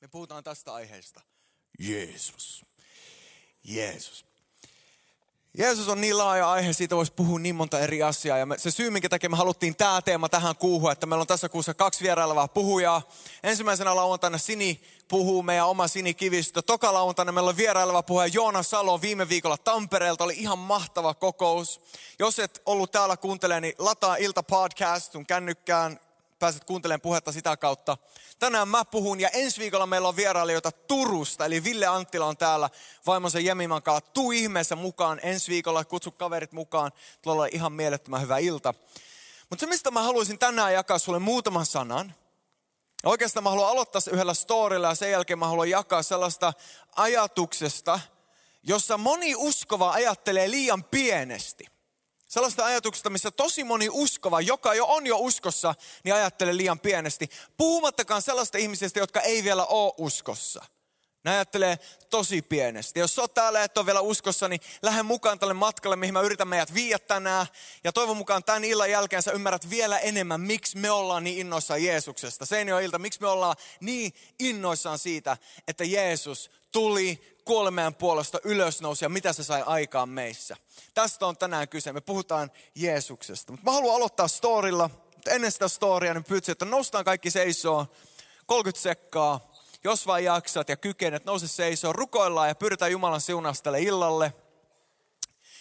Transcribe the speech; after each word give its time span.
Me 0.00 0.08
puhutaan 0.08 0.44
tästä 0.44 0.74
aiheesta. 0.74 1.20
Jeesus. 1.78 2.64
Jeesus. 3.64 4.24
Jeesus 5.58 5.88
on 5.88 6.00
niin 6.00 6.18
laaja 6.18 6.50
aihe, 6.50 6.72
siitä 6.72 6.96
voisi 6.96 7.12
puhua 7.12 7.38
niin 7.38 7.54
monta 7.54 7.80
eri 7.80 8.02
asiaa. 8.02 8.38
Ja 8.38 8.46
me, 8.46 8.58
se 8.58 8.70
syy, 8.70 8.90
minkä 8.90 9.08
takia 9.08 9.30
me 9.30 9.36
haluttiin 9.36 9.76
tämä 9.76 10.02
teema 10.02 10.28
tähän 10.28 10.56
kuuhun, 10.56 10.92
että 10.92 11.06
meillä 11.06 11.20
on 11.20 11.26
tässä 11.26 11.48
kuussa 11.48 11.74
kaksi 11.74 12.04
vierailevaa 12.04 12.48
puhujaa. 12.48 13.02
Ensimmäisenä 13.42 13.96
lauantaina 13.96 14.38
Sini 14.38 14.82
puhuu 15.08 15.42
meidän 15.42 15.66
oma 15.66 15.88
Sini 15.88 16.14
Kivistö. 16.14 16.62
Toka 16.62 16.92
lauantaina 16.92 17.32
meillä 17.32 17.48
on 17.48 17.56
vieraileva 17.56 18.02
puhuja 18.02 18.26
Joona 18.26 18.62
Salo 18.62 19.00
viime 19.00 19.28
viikolla 19.28 19.58
Tampereelta. 19.58 20.24
Oli 20.24 20.34
ihan 20.36 20.58
mahtava 20.58 21.14
kokous. 21.14 21.80
Jos 22.18 22.38
et 22.38 22.62
ollut 22.66 22.92
täällä 22.92 23.16
kuuntelemaan, 23.16 23.62
niin 23.62 23.74
lataa 23.78 24.16
Ilta 24.16 24.42
Podcast 24.42 25.12
sun 25.12 25.26
kännykkään. 25.26 26.00
Pääset 26.38 26.64
kuuntelemaan 26.64 27.00
puhetta 27.00 27.32
sitä 27.32 27.56
kautta. 27.56 27.96
Tänään 28.38 28.68
mä 28.68 28.84
puhun 28.84 29.20
ja 29.20 29.28
ensi 29.28 29.60
viikolla 29.60 29.86
meillä 29.86 30.08
on 30.08 30.16
vierailijoita 30.16 30.72
Turusta. 30.72 31.44
Eli 31.44 31.64
Ville 31.64 31.86
Anttila 31.86 32.26
on 32.26 32.36
täällä 32.36 32.70
vaimonsa 33.06 33.40
Jemiman 33.40 33.82
kanssa. 33.82 34.10
Tuu 34.14 34.32
ihmeessä 34.32 34.76
mukaan 34.76 35.20
ensi 35.22 35.50
viikolla, 35.50 35.84
kutsu 35.84 36.10
kaverit 36.10 36.52
mukaan. 36.52 36.92
Tuolla 37.22 37.42
on 37.42 37.48
ihan 37.52 37.72
mielettömän 37.72 38.20
hyvä 38.20 38.38
ilta. 38.38 38.74
Mutta 39.50 39.60
se, 39.60 39.66
mistä 39.66 39.90
mä 39.90 40.02
haluaisin 40.02 40.38
tänään 40.38 40.72
jakaa 40.72 40.98
sulle 40.98 41.18
muutaman 41.18 41.66
sanan, 41.66 42.14
oikeastaan 43.04 43.44
mä 43.44 43.50
haluan 43.50 43.70
aloittaa 43.70 44.02
yhdellä 44.12 44.34
storilla 44.34 44.88
ja 44.88 44.94
sen 44.94 45.10
jälkeen 45.10 45.38
mä 45.38 45.46
haluan 45.46 45.70
jakaa 45.70 46.02
sellaista 46.02 46.52
ajatuksesta, 46.96 48.00
jossa 48.62 48.98
moni 48.98 49.34
uskova 49.36 49.90
ajattelee 49.90 50.50
liian 50.50 50.84
pienesti. 50.84 51.77
Sellaista 52.28 52.64
ajatuksesta, 52.64 53.10
missä 53.10 53.30
tosi 53.30 53.64
moni 53.64 53.88
uskova, 53.92 54.40
joka 54.40 54.74
jo 54.74 54.86
on 54.86 55.06
jo 55.06 55.18
uskossa, 55.18 55.74
niin 56.04 56.14
ajattelee 56.14 56.56
liian 56.56 56.80
pienesti. 56.80 57.30
Puhumattakaan 57.56 58.22
sellaista 58.22 58.58
ihmisistä, 58.58 58.98
jotka 58.98 59.20
ei 59.20 59.44
vielä 59.44 59.64
ole 59.64 59.92
uskossa. 59.98 60.64
Ne 61.24 61.30
ajattelee 61.30 61.78
tosi 62.10 62.42
pienesti. 62.42 63.00
Jos 63.00 63.18
olet 63.18 63.34
täällä 63.34 63.64
et 63.64 63.78
ole 63.78 63.86
vielä 63.86 64.00
uskossa, 64.00 64.48
niin 64.48 64.60
lähde 64.82 65.02
mukaan 65.02 65.38
tälle 65.38 65.54
matkalle, 65.54 65.96
mihin 65.96 66.14
mä 66.14 66.20
yritän 66.20 66.48
meidät 66.48 66.74
viiä 66.74 66.98
tänään. 66.98 67.46
Ja 67.84 67.92
toivon 67.92 68.16
mukaan 68.16 68.44
tämän 68.44 68.64
illan 68.64 68.90
jälkeen 68.90 69.22
sä 69.22 69.32
ymmärrät 69.32 69.70
vielä 69.70 69.98
enemmän, 69.98 70.40
miksi 70.40 70.78
me 70.78 70.90
ollaan 70.90 71.24
niin 71.24 71.38
innoissaan 71.38 71.84
Jeesuksesta. 71.84 72.46
Seinio 72.46 72.78
ilta, 72.78 72.98
miksi 72.98 73.20
me 73.20 73.28
ollaan 73.28 73.56
niin 73.80 74.12
innoissaan 74.38 74.98
siitä, 74.98 75.36
että 75.68 75.84
Jeesus 75.84 76.50
tuli 76.72 77.37
kuolemään 77.48 77.94
puolesta 77.94 78.38
ylösnousi 78.44 79.04
ja 79.04 79.08
mitä 79.08 79.32
se 79.32 79.44
sai 79.44 79.62
aikaan 79.66 80.08
meissä. 80.08 80.56
Tästä 80.94 81.26
on 81.26 81.36
tänään 81.36 81.68
kyse. 81.68 81.92
Me 81.92 82.00
puhutaan 82.00 82.50
Jeesuksesta. 82.74 83.52
Mutta 83.52 83.64
mä 83.64 83.72
haluan 83.72 83.96
aloittaa 83.96 84.28
storilla. 84.28 84.90
Mutta 85.14 85.30
ennen 85.30 85.52
sitä 85.52 85.68
storia, 85.68 86.14
niin 86.14 86.24
pyytsin, 86.24 86.52
että 86.52 86.64
noustaan 86.64 87.04
kaikki 87.04 87.30
seisoo. 87.30 87.86
30 88.46 88.82
sekkaa. 88.82 89.52
Jos 89.84 90.06
vain 90.06 90.24
jaksat 90.24 90.68
ja 90.68 90.76
kykenet, 90.76 91.24
nouse 91.24 91.48
seisoo. 91.48 91.92
Rukoillaan 91.92 92.48
ja 92.48 92.54
pyritään 92.54 92.92
Jumalan 92.92 93.20
siunastelle 93.20 93.80
illalle. 93.82 94.32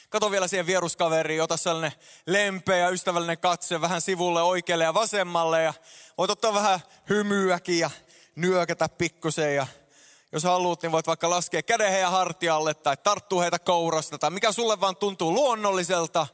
Kato 0.10 0.32
vielä 0.32 0.48
siihen 0.48 0.68
vieruskaveriin, 0.68 1.44
ota 1.44 1.58
sellainen 1.58 2.00
lempeä 2.26 2.78
ja 2.78 2.90
ystävällinen 2.90 3.38
katse 3.38 3.82
vähän 3.82 4.02
sivulle 4.02 4.42
oikealle 4.42 4.84
ja 4.84 4.94
vasemmalle. 4.94 5.64
Ja 5.64 5.74
voit 6.18 6.32
ottaa 6.32 6.54
vähän 6.54 6.80
hymyäkin 7.10 7.80
ja 7.80 7.92
nyökätä 8.36 8.90
pikkusen 8.90 9.56
ja 9.56 9.68
jos 10.32 10.44
haluat, 10.44 10.82
niin 10.82 10.92
voit 10.92 11.08
vaikka 11.08 11.30
laskea 11.30 11.64
käden 11.64 11.92
heidän 11.92 12.12
hartialle 12.12 12.74
tai 12.74 12.98
tarttua 12.98 13.42
heitä 13.42 13.60
kourasta 13.60 14.18
tai 14.18 14.32
mikä 14.32 14.52
sulle 14.52 14.80
vaan 14.80 14.96
tuntuu 14.96 15.34
luonnolliselta. 15.34 16.28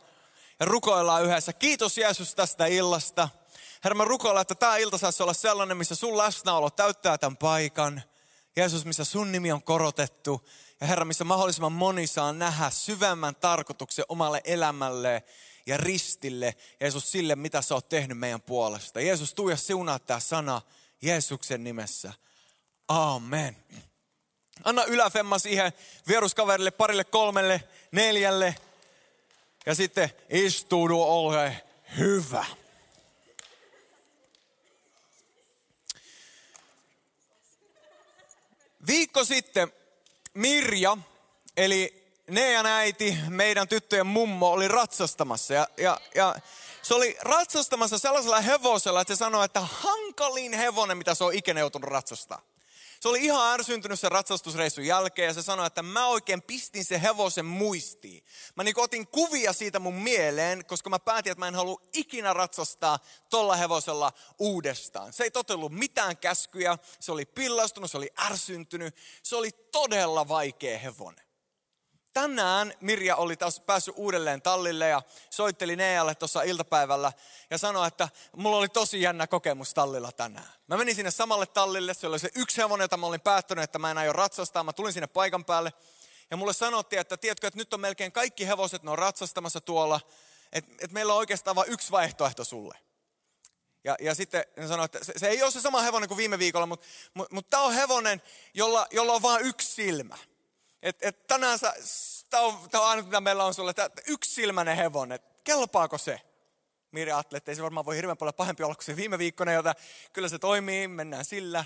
Ja 0.59 0.65
rukoillaan 0.65 1.23
yhdessä. 1.23 1.53
Kiitos 1.53 1.97
Jeesus 1.97 2.35
tästä 2.35 2.65
illasta. 2.65 3.29
Herra, 3.83 3.97
mä 3.97 4.05
rukoillaan, 4.05 4.41
että 4.41 4.55
tämä 4.55 4.77
ilta 4.77 4.97
saisi 4.97 5.23
olla 5.23 5.33
sellainen, 5.33 5.77
missä 5.77 5.95
sun 5.95 6.17
läsnäolo 6.17 6.69
täyttää 6.69 7.17
tämän 7.17 7.37
paikan. 7.37 8.01
Jeesus, 8.55 8.85
missä 8.85 9.03
sun 9.03 9.31
nimi 9.31 9.51
on 9.51 9.63
korotettu. 9.63 10.47
Ja 10.81 10.87
Herra, 10.87 11.05
missä 11.05 11.23
mahdollisimman 11.23 11.71
moni 11.71 12.07
saa 12.07 12.33
nähdä 12.33 12.69
syvemmän 12.69 13.35
tarkoituksen 13.35 14.05
omalle 14.09 14.41
elämälle 14.43 15.23
ja 15.65 15.77
ristille. 15.77 16.55
Jeesus, 16.81 17.11
sille, 17.11 17.35
mitä 17.35 17.61
sä 17.61 17.75
oot 17.75 17.89
tehnyt 17.89 18.17
meidän 18.17 18.41
puolesta. 18.41 19.01
Jeesus, 19.01 19.33
tuu 19.33 19.49
ja 19.49 19.57
siunaa 19.57 19.99
tämä 19.99 20.19
sana 20.19 20.61
Jeesuksen 21.01 21.63
nimessä. 21.63 22.13
Amen. 22.87 23.57
Anna 24.63 24.83
yläfemma 24.83 25.39
siihen 25.39 25.73
vieruskaverille, 26.07 26.71
parille, 26.71 27.03
kolmelle, 27.03 27.63
neljälle. 27.91 28.55
Ja 29.65 29.75
sitten 29.75 30.09
istuudu, 30.29 31.01
ole 31.01 31.63
hyvä. 31.97 32.45
Viikko 38.87 39.25
sitten 39.25 39.73
Mirja, 40.33 40.97
eli 41.57 42.03
Nean 42.27 42.65
äiti, 42.65 43.17
meidän 43.29 43.67
tyttöjen 43.67 44.07
mummo, 44.07 44.51
oli 44.51 44.67
ratsastamassa. 44.67 45.53
Ja, 45.53 45.67
ja, 45.77 45.97
ja 46.15 46.35
se 46.81 46.93
oli 46.93 47.17
ratsastamassa 47.21 47.97
sellaisella 47.97 48.41
hevosella, 48.41 49.01
että 49.01 49.15
se 49.15 49.19
sanoi, 49.19 49.45
että 49.45 49.61
hankalin 49.61 50.53
hevonen, 50.53 50.97
mitä 50.97 51.15
se 51.15 51.23
on 51.23 51.33
ikinä 51.33 51.59
joutunut 51.59 51.89
ratsastaa. 51.89 52.41
Se 53.03 53.09
oli 53.09 53.25
ihan 53.25 53.53
ärsyntynyt 53.53 53.99
sen 53.99 54.11
ratsastusreissun 54.11 54.85
jälkeen 54.85 55.25
ja 55.25 55.33
se 55.33 55.41
sanoi, 55.41 55.67
että 55.67 55.83
mä 55.83 56.07
oikein 56.07 56.41
pistin 56.41 56.85
se 56.85 57.01
hevosen 57.01 57.45
muistiin. 57.45 58.23
Mä 58.55 58.63
niin 58.63 58.79
otin 58.79 59.07
kuvia 59.07 59.53
siitä 59.53 59.79
mun 59.79 59.93
mieleen, 59.93 60.65
koska 60.65 60.89
mä 60.89 60.99
päätin, 60.99 61.31
että 61.31 61.39
mä 61.39 61.47
en 61.47 61.55
halua 61.55 61.81
ikinä 61.93 62.33
ratsastaa 62.33 62.99
tolla 63.29 63.55
hevosella 63.55 64.13
uudestaan. 64.39 65.13
Se 65.13 65.23
ei 65.23 65.31
totellut 65.31 65.71
mitään 65.71 66.17
käskyjä, 66.17 66.77
se 66.99 67.11
oli 67.11 67.25
pillastunut, 67.25 67.91
se 67.91 67.97
oli 67.97 68.09
ärsyntynyt, 68.19 68.95
se 69.23 69.35
oli 69.35 69.51
todella 69.51 70.27
vaikea 70.27 70.79
hevonen 70.79 71.32
tänään 72.13 72.73
Mirja 72.81 73.15
oli 73.15 73.37
taas 73.37 73.59
päässyt 73.59 73.93
uudelleen 73.97 74.41
tallille 74.41 74.87
ja 74.87 75.01
soitteli 75.29 75.75
Nealle 75.75 76.15
tuossa 76.15 76.41
iltapäivällä 76.41 77.11
ja 77.49 77.57
sanoi, 77.57 77.87
että 77.87 78.09
mulla 78.35 78.57
oli 78.57 78.69
tosi 78.69 79.01
jännä 79.01 79.27
kokemus 79.27 79.73
tallilla 79.73 80.11
tänään. 80.11 80.49
Mä 80.67 80.77
menin 80.77 80.95
sinne 80.95 81.11
samalle 81.11 81.45
tallille, 81.45 81.93
se 81.93 82.07
oli 82.07 82.19
se 82.19 82.29
yksi 82.35 82.57
hevonen, 82.57 82.83
jota 82.83 82.97
mä 82.97 83.05
olin 83.05 83.21
päättänyt, 83.21 83.63
että 83.63 83.79
mä 83.79 83.91
en 83.91 83.97
aio 83.97 84.13
ratsastaa. 84.13 84.63
Mä 84.63 84.73
tulin 84.73 84.93
sinne 84.93 85.07
paikan 85.07 85.45
päälle 85.45 85.73
ja 86.31 86.37
mulle 86.37 86.53
sanottiin, 86.53 86.99
että 86.99 87.17
tiedätkö, 87.17 87.47
että 87.47 87.59
nyt 87.59 87.73
on 87.73 87.79
melkein 87.79 88.11
kaikki 88.11 88.47
hevoset, 88.47 88.83
ne 88.83 88.91
on 88.91 88.97
ratsastamassa 88.97 89.61
tuolla, 89.61 90.01
että, 90.51 90.71
että 90.71 90.93
meillä 90.93 91.13
on 91.13 91.19
oikeastaan 91.19 91.55
vain 91.55 91.71
yksi 91.71 91.91
vaihtoehto 91.91 92.43
sulle. 92.43 92.77
Ja, 93.83 93.95
ja 93.99 94.15
sitten 94.15 94.45
ne 94.57 94.67
sanoi, 94.67 94.85
että 94.85 95.03
se, 95.03 95.13
se 95.17 95.27
ei 95.27 95.43
ole 95.43 95.51
se 95.51 95.61
sama 95.61 95.81
hevonen 95.81 96.07
kuin 96.07 96.17
viime 96.17 96.39
viikolla, 96.39 96.65
mutta, 96.65 96.87
mutta, 97.13 97.35
mutta 97.35 97.49
tämä 97.49 97.63
on 97.63 97.73
hevonen, 97.73 98.21
jolla, 98.53 98.87
jolla 98.91 99.13
on 99.13 99.21
vain 99.21 99.45
yksi 99.45 99.71
silmä. 99.73 100.17
Et, 100.83 100.97
et 101.01 101.27
tänään 101.27 101.59
tämä 102.29 102.43
on, 102.43 102.53
on 102.73 102.87
aina 102.87 103.01
mitä 103.01 103.21
meillä 103.21 103.43
on 103.43 103.53
sulle, 103.53 103.69
että 103.69 103.89
silmäinen 104.23 104.77
hevonen, 104.77 105.19
kelpaako 105.43 105.97
se? 105.97 106.21
Mirja 106.91 107.17
ajatteli, 107.17 107.37
että 107.37 107.51
ei 107.51 107.55
se 107.55 107.63
varmaan 107.63 107.85
voi 107.85 107.95
hirveän 107.95 108.17
paljon 108.17 108.33
pahempi 108.33 108.63
olla 108.63 108.75
kuin 108.75 108.85
se 108.85 108.95
viime 108.95 109.17
viikkona, 109.17 109.53
jota 109.53 109.75
kyllä 110.13 110.27
se 110.27 110.39
toimii, 110.39 110.87
mennään 110.87 111.25
sillä. 111.25 111.65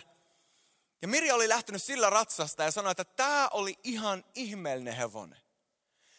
Ja 1.01 1.07
Mirja 1.07 1.35
oli 1.35 1.49
lähtenyt 1.49 1.83
sillä 1.83 2.09
ratsasta 2.09 2.63
ja 2.63 2.71
sanoi, 2.71 2.91
että 2.91 3.03
tämä 3.03 3.47
oli 3.51 3.79
ihan 3.83 4.25
ihmeellinen 4.35 4.95
hevonen. 4.95 5.39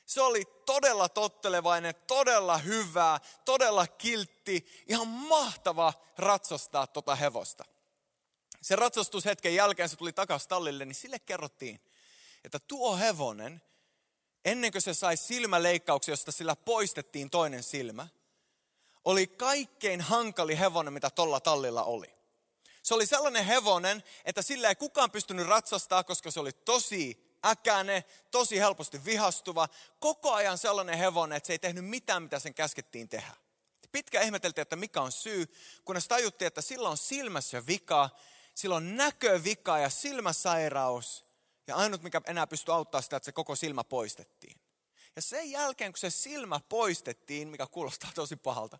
Se 0.07 0.21
oli 0.21 0.45
todella 0.67 1.09
tottelevainen, 1.09 1.95
todella 2.07 2.59
hyvä, 2.59 3.21
todella 3.45 3.87
kiltti, 3.87 4.85
ihan 4.87 5.07
mahtava 5.07 5.93
ratsastaa 6.19 6.87
tota 6.87 7.15
hevosta. 7.15 7.65
Sen 8.63 8.79
ratsastushetken 8.79 9.55
jälkeen 9.55 9.89
se 9.89 9.97
tuli 9.97 10.13
takaisin 10.13 10.49
tallille, 10.49 10.85
niin 10.85 10.95
sille 10.95 11.19
kerrottiin, 11.19 11.81
että 12.45 12.59
tuo 12.59 12.97
hevonen, 12.97 13.63
ennen 14.45 14.73
kuin 14.73 14.83
se 14.83 14.95
sai 14.95 15.17
silmäleikkauksia, 15.17 16.13
josta 16.13 16.33
sillä 16.33 16.57
poistettiin 16.57 17.31
toinen 17.31 17.63
silmä, 17.63 18.09
oli 19.05 19.27
kaikkein 19.27 20.01
hankali 20.01 20.59
hevonen, 20.59 20.93
mitä 20.93 21.11
tolla 21.11 21.41
tallilla 21.41 21.85
oli. 21.85 22.15
Se 22.83 22.95
oli 22.95 23.07
sellainen 23.07 23.45
hevonen, 23.45 24.03
että 24.25 24.43
sillä 24.43 24.69
ei 24.69 24.75
kukaan 24.75 25.11
pystynyt 25.11 25.47
ratsastaa, 25.47 26.05
koska 26.05 26.31
se 26.31 26.41
oli 26.41 26.53
tosi 26.53 27.29
äkäne, 27.47 28.05
tosi 28.31 28.59
helposti 28.59 29.05
vihastuva. 29.05 29.69
Koko 30.01 30.33
ajan 30.33 30.59
sellainen 30.59 30.99
hevonen, 30.99 31.37
että 31.37 31.47
se 31.47 31.53
ei 31.53 31.59
tehnyt 31.59 31.85
mitään, 31.85 32.23
mitä 32.23 32.39
sen 32.39 32.55
käskettiin 32.55 33.09
tehdä. 33.09 33.33
Pitkä 33.93 34.21
ihmeteltiin, 34.21 34.63
että 34.63 34.77
mikä 34.77 35.03
on 35.03 35.13
syy, 35.13 35.47
kunnes 35.85 36.09
tajuttiin, 36.09 36.47
että 36.47 36.61
sillä 36.61 36.89
on 36.89 36.97
silmässä 36.97 37.67
vika, 37.67 38.11
sillä 38.55 38.77
on 38.77 38.97
näkövika 38.97 39.79
ja 39.79 39.89
silmäsairaus. 39.91 41.28
Ja 41.69 41.77
ainut, 41.77 42.03
mikä 42.03 42.21
enää 42.27 42.47
pystyi 42.47 42.75
auttaa 42.75 43.01
sitä, 43.01 43.17
että 43.17 43.25
se 43.25 43.33
koko 43.33 43.57
silmä 43.57 43.85
poistettiin. 43.85 44.61
Ja 45.17 45.23
sen 45.23 45.51
jälkeen, 45.51 45.93
kun 45.93 45.99
se 45.99 46.11
silmä 46.11 46.61
poistettiin, 46.69 47.49
mikä 47.49 47.67
kuulostaa 47.67 48.11
tosi 48.15 48.37
pahalta, 48.37 48.79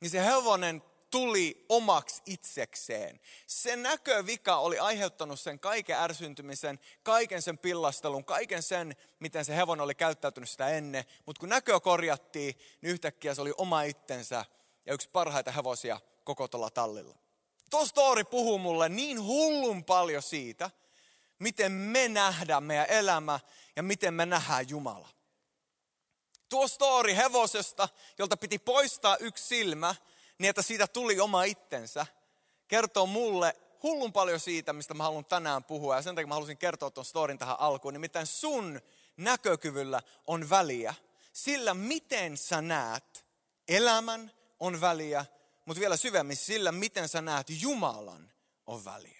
niin 0.00 0.10
se 0.10 0.24
hevonen 0.24 0.82
tuli 1.10 1.66
omaksi 1.68 2.22
itsekseen. 2.26 3.20
Se 3.46 3.76
näkövika 3.76 4.56
oli 4.56 4.78
aiheuttanut 4.78 5.40
sen 5.40 5.60
kaiken 5.60 5.96
ärsyntymisen, 5.96 6.80
kaiken 7.02 7.42
sen 7.42 7.58
pillastelun, 7.58 8.24
kaiken 8.24 8.62
sen, 8.62 8.96
miten 9.20 9.44
se 9.44 9.56
hevonen 9.56 9.84
oli 9.84 9.94
käyttäytynyt 9.94 10.50
sitä 10.50 10.68
ennen. 10.68 11.04
Mutta 11.26 11.40
kun 11.40 11.48
näkö 11.48 11.80
korjattiin, 11.80 12.54
niin 12.80 12.92
yhtäkkiä 12.92 13.34
se 13.34 13.40
oli 13.40 13.52
oma 13.56 13.82
itsensä 13.82 14.44
ja 14.86 14.94
yksi 14.94 15.08
parhaita 15.10 15.52
hevosia 15.52 16.00
koko 16.24 16.48
tuolla 16.48 16.70
tallilla. 16.70 17.18
Tuo 17.70 17.86
story 17.86 18.24
puhuu 18.24 18.58
mulle 18.58 18.88
niin 18.88 19.22
hullun 19.22 19.84
paljon 19.84 20.22
siitä, 20.22 20.70
miten 21.40 21.72
me 21.72 22.08
nähdään 22.08 22.64
meidän 22.64 22.86
elämä 22.88 23.40
ja 23.76 23.82
miten 23.82 24.14
me 24.14 24.26
nähdään 24.26 24.68
Jumala. 24.68 25.08
Tuo 26.48 26.68
story 26.68 27.16
hevosesta, 27.16 27.88
jolta 28.18 28.36
piti 28.36 28.58
poistaa 28.58 29.16
yksi 29.16 29.44
silmä, 29.44 29.94
niin 30.38 30.50
että 30.50 30.62
siitä 30.62 30.86
tuli 30.86 31.20
oma 31.20 31.44
itsensä, 31.44 32.06
kertoo 32.68 33.06
mulle 33.06 33.56
hullun 33.82 34.12
paljon 34.12 34.40
siitä, 34.40 34.72
mistä 34.72 34.94
mä 34.94 35.02
haluan 35.02 35.24
tänään 35.24 35.64
puhua. 35.64 35.96
Ja 35.96 36.02
sen 36.02 36.14
takia 36.14 36.26
mä 36.26 36.34
halusin 36.34 36.58
kertoa 36.58 36.90
tuon 36.90 37.04
storin 37.04 37.38
tähän 37.38 37.60
alkuun. 37.60 37.94
Nimittäin 37.94 38.26
sun 38.26 38.80
näkökyvyllä 39.16 40.02
on 40.26 40.50
väliä. 40.50 40.94
Sillä 41.32 41.74
miten 41.74 42.36
sä 42.36 42.62
näet 42.62 43.24
elämän 43.68 44.32
on 44.60 44.80
väliä, 44.80 45.24
mutta 45.64 45.80
vielä 45.80 45.96
syvemmin 45.96 46.36
sillä 46.36 46.72
miten 46.72 47.08
sä 47.08 47.22
näet 47.22 47.46
Jumalan 47.48 48.32
on 48.66 48.84
väliä. 48.84 49.19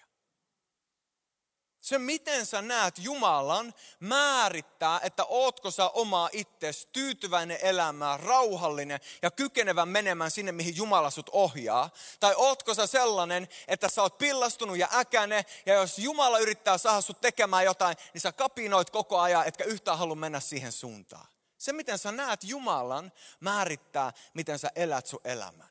Se, 1.81 1.99
miten 1.99 2.47
sä 2.47 2.63
näet 2.63 2.95
Jumalan, 2.99 3.75
määrittää, 4.01 5.01
että 5.03 5.25
ootko 5.25 5.71
sä 5.71 5.89
oma 5.89 6.29
itsesi 6.33 6.89
tyytyväinen 6.93 7.59
elämään, 7.63 8.21
rauhallinen 8.21 9.01
ja 9.23 9.31
kykenevä 9.31 9.87
menemään 9.87 10.31
sinne, 10.31 10.53
mihin 10.53 10.77
Jumala 10.77 11.11
sut 11.11 11.31
ohjaa. 11.33 11.91
Tai 12.21 12.35
ootko 12.37 12.75
sä 12.75 12.87
sellainen, 12.87 13.49
että 13.69 13.89
sä 13.89 14.03
oot 14.03 14.19
pillastunut 14.19 14.79
ja 14.79 14.89
äkäne, 14.95 15.45
ja 15.67 15.75
jos 15.75 15.99
Jumala 15.99 16.39
yrittää 16.39 16.79
saada 16.79 17.01
sut 17.01 17.21
tekemään 17.21 17.65
jotain, 17.65 17.97
niin 18.15 18.21
sä 18.21 18.33
kapinoit 18.33 18.91
koko 18.91 19.19
ajan, 19.19 19.47
etkä 19.47 19.65
yhtään 19.65 19.99
halua 19.99 20.15
mennä 20.15 20.41
siihen 20.41 20.73
suuntaan. 20.73 21.27
Se, 21.59 21.73
miten 21.73 21.99
sä 21.99 22.13
näet 22.13 22.45
Jumalan, 22.45 23.13
määrittää, 23.41 24.13
miten 24.35 24.59
sä 24.59 24.71
elät 24.75 25.07
sun 25.07 25.21
elämän. 25.25 25.69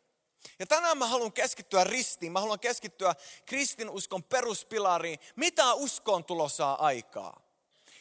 Ja 0.59 0.65
tänään 0.65 0.97
mä 0.97 1.07
haluan 1.07 1.33
keskittyä 1.33 1.83
ristiin, 1.83 2.31
mä 2.31 2.39
haluan 2.39 2.59
keskittyä 2.59 3.15
kristinuskon 3.45 4.23
peruspilariin. 4.23 5.19
Mitä 5.35 5.73
uskoon 5.73 6.25
tulo 6.25 6.49
saa 6.49 6.85
aikaa? 6.85 7.41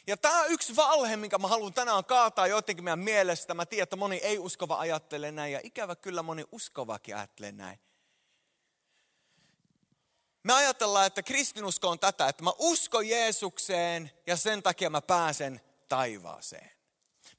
Ja 0.07 0.17
tämä 0.17 0.41
on 0.41 0.51
yksi 0.51 0.75
valhe, 0.75 1.17
minkä 1.17 1.37
mä 1.37 1.47
haluan 1.47 1.73
tänään 1.73 2.05
kaataa 2.05 2.47
jotenkin 2.47 2.83
meidän 2.83 2.99
mielestä. 2.99 3.53
Mä 3.53 3.65
tiedän, 3.65 3.83
että 3.83 3.95
moni 3.95 4.17
ei 4.17 4.39
uskova 4.39 4.79
ajattele 4.79 5.31
näin 5.31 5.53
ja 5.53 5.59
ikävä 5.63 5.95
kyllä 5.95 6.23
moni 6.23 6.45
uskovakin 6.51 7.15
ajattelee 7.15 7.51
näin. 7.51 7.79
Me 10.43 10.53
ajatellaan, 10.53 11.07
että 11.07 11.23
kristinusko 11.23 11.89
on 11.89 11.99
tätä, 11.99 12.27
että 12.27 12.43
mä 12.43 12.53
uskon 12.57 13.07
Jeesukseen 13.09 14.11
ja 14.27 14.37
sen 14.37 14.63
takia 14.63 14.89
mä 14.89 15.01
pääsen 15.01 15.61
taivaaseen. 15.89 16.78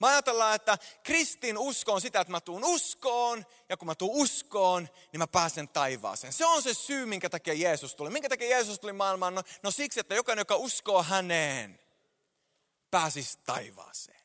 Mä 0.01 0.07
ajatellaan, 0.07 0.55
että 0.55 0.79
kristin 1.03 1.59
usko 1.59 1.93
on 1.93 2.01
sitä, 2.01 2.21
että 2.21 2.31
mä 2.31 2.41
tuun 2.41 2.65
uskoon, 2.65 3.47
ja 3.69 3.77
kun 3.77 3.87
mä 3.87 3.95
tuun 3.95 4.23
uskoon, 4.23 4.89
niin 5.13 5.19
mä 5.19 5.27
pääsen 5.27 5.69
taivaaseen. 5.69 6.33
Se 6.33 6.47
on 6.47 6.63
se 6.63 6.75
syy, 6.75 7.07
minkä 7.07 7.31
takia 7.31 7.55
Jeesus 7.55 7.95
tuli. 7.95 8.11
Minkä 8.11 8.29
takia 8.29 8.51
Jeesus 8.51 8.81
tuli 8.81 8.93
maailmaan? 8.93 9.35
No, 9.35 9.43
no 9.63 9.71
siksi, 9.71 10.01
että 10.01 10.15
jokainen, 10.15 10.41
joka 10.41 10.57
uskoo 10.57 11.03
häneen, 11.03 11.81
pääsisi 12.91 13.39
taivaaseen. 13.47 14.21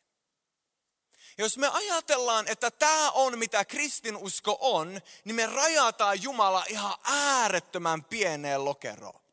Jos 1.37 1.57
me 1.57 1.67
ajatellaan, 1.67 2.47
että 2.47 2.71
tämä 2.71 3.11
on 3.11 3.37
mitä 3.37 3.65
kristinusko 3.65 4.57
on, 4.61 5.01
niin 5.25 5.35
me 5.35 5.45
rajataan 5.45 6.23
Jumala 6.23 6.65
ihan 6.69 6.95
äärettömän 7.03 8.03
pieneen 8.03 8.65
lokeroon. 8.65 9.24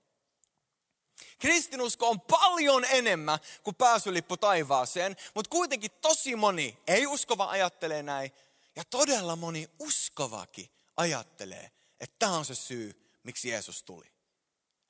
Kristinusko 1.43 2.09
on 2.09 2.21
paljon 2.21 2.85
enemmän 2.85 3.39
kuin 3.63 3.77
pääsylippu 3.77 4.37
taivaaseen, 4.37 5.17
mutta 5.35 5.49
kuitenkin 5.49 5.91
tosi 5.91 6.37
moni 6.37 6.79
ei 6.87 7.07
uskova 7.07 7.51
ajattelee 7.51 8.03
näin. 8.03 8.33
Ja 8.77 8.85
todella 8.85 9.37
moni 9.37 9.71
uskovakin 9.79 10.71
ajattelee, 10.97 11.71
että 12.01 12.17
tämä 12.19 12.33
on 12.33 12.45
se 12.45 12.55
syy, 12.55 13.11
miksi 13.23 13.49
Jeesus 13.49 13.83
tuli. 13.83 14.13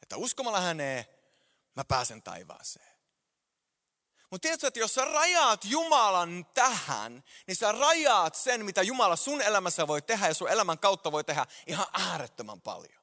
Että 0.03 0.17
uskomalla 0.17 0.61
häneen 0.61 1.05
mä 1.77 1.85
pääsen 1.85 2.23
taivaaseen. 2.23 2.93
Mutta 4.31 4.43
tiedätkö, 4.43 4.67
että 4.67 4.81
jos 4.81 4.95
sä 4.95 5.05
rajaat 5.05 5.65
Jumalan 5.65 6.47
tähän, 6.55 7.25
niin 7.47 7.57
sä 7.57 7.73
rajaat 7.73 8.35
sen, 8.35 8.65
mitä 8.65 8.83
Jumala 8.83 9.17
sun 9.17 9.43
elämässä 9.43 9.87
voi 9.87 10.03
tehdä 10.03 10.29
ja 10.29 10.35
sun 10.35 10.49
elämän 10.49 10.79
kautta 10.79 11.13
voi 11.13 11.25
tehdä 11.25 11.47
ihan 11.67 11.87
äärettömän 11.93 12.61
paljon. 12.61 13.02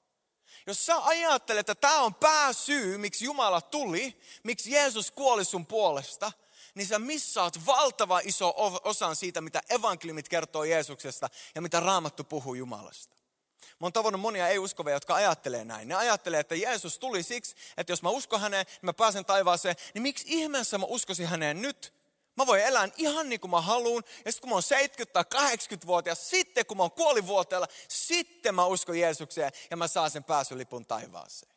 Jos 0.70 0.86
sä 0.86 1.06
ajattelet, 1.06 1.60
että 1.60 1.76
tämä 1.76 2.02
on 2.02 2.16
pääsyy, 2.16 2.98
miksi 2.98 3.26
Jumala 3.26 3.62
tuli, 3.62 4.22
miksi 4.44 4.72
Jeesus 4.72 5.12
kuoli 5.12 5.46
sun 5.46 5.66
puolesta, 5.66 6.32
niin 6.76 6.88
sä 6.88 7.00
missaat 7.00 7.66
valtava 7.66 8.20
iso 8.20 8.54
osan 8.84 9.16
siitä, 9.16 9.42
mitä 9.42 9.62
evankeliumit 9.70 10.30
kertoo 10.30 10.64
Jeesuksesta 10.64 11.30
ja 11.56 11.62
mitä 11.62 11.80
Raamattu 11.80 12.24
puhuu 12.24 12.56
Jumalasta. 12.56 13.16
Mä 13.62 13.86
oon 13.86 13.94
tavannut 13.94 14.22
monia 14.22 14.48
ei-uskovia, 14.48 14.94
jotka 14.94 15.16
ajattelee 15.16 15.66
näin. 15.66 15.88
Ne 15.88 15.96
ajattelee, 15.96 16.40
että 16.40 16.56
Jeesus 16.56 17.00
tuli 17.00 17.24
siksi, 17.24 17.56
että 17.78 17.92
jos 17.92 18.02
mä 18.02 18.10
uskon 18.10 18.42
häneen, 18.42 18.66
niin 18.66 18.80
mä 18.82 18.94
pääsen 18.94 19.26
taivaaseen. 19.26 19.76
Niin 19.94 20.02
miksi 20.02 20.26
ihmeessä 20.28 20.78
mä 20.78 20.86
uskoisin 20.86 21.28
häneen 21.28 21.62
nyt? 21.62 21.99
Mä 22.40 22.48
voin 22.48 22.62
elää 22.62 22.90
ihan 22.98 23.30
niin 23.30 23.40
kuin 23.40 23.52
mä 23.52 23.62
haluan. 23.62 24.04
Ja 24.26 24.32
sitten 24.32 24.42
kun 24.42 24.50
mä 24.50 24.56
oon 24.56 24.64
70 24.64 25.24
tai 25.24 25.50
80-vuotias, 25.50 26.30
sitten 26.30 26.66
kun 26.66 26.78
mä 26.78 26.84
oon 26.84 26.92
kuolivuoteella, 26.92 27.68
sitten 27.88 28.56
mä 28.56 28.66
uskon 28.66 29.00
Jeesukseen 29.00 29.52
ja 29.70 29.78
mä 29.78 29.88
saan 29.88 30.12
sen 30.12 30.24
pääsylipun 30.24 30.86
taivaaseen. 30.86 31.52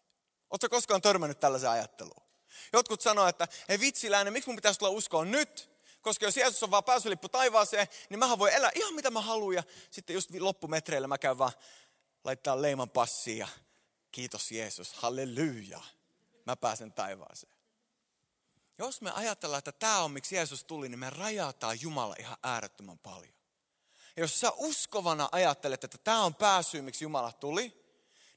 Oletko 0.51 0.69
koskaan 0.69 1.03
törmännyt 1.03 1.41
tällaiseen 1.41 1.73
ajatteluun? 1.73 2.23
Jotkut 2.73 3.01
sanoo, 3.01 3.27
että 3.27 3.49
ei 3.69 3.81
vitsiläinen, 3.81 4.33
miksi 4.33 4.49
mun 4.49 4.57
pitäisi 4.57 4.79
tulla 4.79 4.93
uskoa 4.93 5.25
nyt? 5.25 5.71
Koska 6.01 6.25
jos 6.25 6.37
Jeesus 6.37 6.63
on 6.63 6.71
vaan 6.71 6.85
pääsylippu 6.85 7.29
taivaaseen, 7.29 7.87
niin 8.09 8.19
mä 8.19 8.39
voin 8.39 8.55
elää 8.55 8.71
ihan 8.75 8.95
mitä 8.95 9.11
mä 9.11 9.21
haluan. 9.21 9.55
Ja 9.55 9.63
sitten 9.91 10.15
just 10.15 10.31
loppumetreillä 10.39 11.09
mä 11.09 11.19
käyn 11.19 11.39
vaan 11.39 11.53
laittaa 12.25 12.63
leiman 12.63 12.91
passiin 12.91 13.39
ja 13.39 13.49
kiitos 14.13 14.53
Jeesus, 14.53 14.93
halleluja. 14.93 15.81
Mä 16.47 16.57
pääsen 16.57 16.93
taivaaseen. 16.93 17.62
Jos 18.83 19.01
me 19.01 19.11
ajatellaan, 19.11 19.59
että 19.59 19.73
tämä 19.73 20.01
on 20.01 20.11
miksi 20.11 20.37
Jeesus 20.37 20.65
tuli, 20.65 20.89
niin 20.89 20.99
me 20.99 21.11
rajataan 21.11 21.81
Jumala 21.81 22.15
ihan 22.19 22.37
äärettömän 22.43 22.99
paljon. 22.99 23.35
Ja 24.17 24.23
jos 24.23 24.41
sä 24.41 24.53
uskovana 24.57 25.29
ajattelet, 25.33 25.85
että 25.85 25.99
tämä 25.99 26.23
on 26.23 26.35
pääsy, 26.35 26.83
miksi 26.83 27.05
Jumala 27.05 27.33
tuli, 27.33 27.85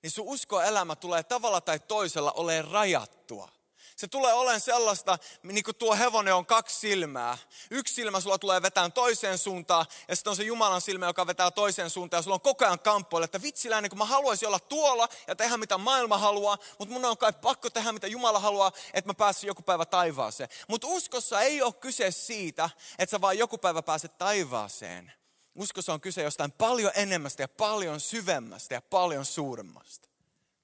niin 0.04 0.12
sun 0.12 0.28
uskoelämä 0.28 0.96
tulee 0.96 1.24
tavalla 1.24 1.62
tai 1.62 1.80
toisella 1.80 2.32
olemaan 2.32 2.72
rajattua. 2.72 3.50
Se 3.96 4.08
tulee 4.08 4.34
olemaan 4.34 4.62
sellaista, 4.62 5.20
niin 5.44 5.64
kuin 5.64 5.76
tuo 5.76 5.96
hevonen 5.96 6.36
on 6.36 6.46
kaksi 6.46 6.80
silmää. 6.80 7.38
Yksi 7.72 7.94
silmä 7.94 8.20
sulla 8.20 8.38
tulee 8.38 8.62
vetään 8.62 8.92
toiseen 8.92 9.38
suuntaan, 9.38 9.86
ja 10.08 10.16
sitten 10.16 10.32
on 10.32 10.38
se 10.38 10.44
Jumalan 10.44 10.82
silmä, 10.82 11.06
joka 11.06 11.28
vetää 11.28 11.52
toiseen 11.52 11.90
suuntaan, 11.90 12.18
ja 12.20 12.22
sulla 12.22 12.36
on 12.36 12.42
koko 12.42 12.66
ajan 12.66 12.80
kamppoilla, 12.80 13.26
että 13.26 13.42
vitsiläinen, 13.42 13.90
kun 13.90 13.98
mä 13.98 14.06
haluaisin 14.06 14.48
olla 14.48 14.60
tuolla 14.60 15.10
ja 15.28 15.36
tehdä 15.36 15.58
mitä 15.58 15.78
maailma 15.78 16.18
haluaa, 16.18 16.58
mutta 16.80 16.94
mun 16.94 17.06
on 17.06 17.18
kai 17.18 17.34
pakko 17.34 17.70
tehdä 17.70 17.92
mitä 17.92 18.08
Jumala 18.08 18.40
haluaa, 18.40 18.72
että 18.94 19.10
mä 19.10 19.14
pääsen 19.14 19.48
joku 19.48 19.62
päivä 19.62 19.86
taivaaseen. 19.86 20.50
Mutta 20.68 20.88
uskossa 20.88 21.42
ei 21.42 21.62
ole 21.62 21.74
kyse 21.74 22.12
siitä, 22.12 22.70
että 23.00 23.12
sä 23.12 23.22
vaan 23.22 23.38
joku 23.38 23.58
päivä 23.58 23.82
pääset 23.82 24.18
taivaaseen. 24.18 25.14
Uskossa 25.56 25.94
on 25.94 26.02
kyse 26.02 26.24
jostain 26.24 26.52
paljon 26.52 26.92
enemmästä 26.96 27.44
ja 27.44 27.48
paljon 27.48 28.00
syvemmästä 28.00 28.74
ja 28.74 28.82
paljon 28.82 29.26
suuremmasta. 29.26 30.10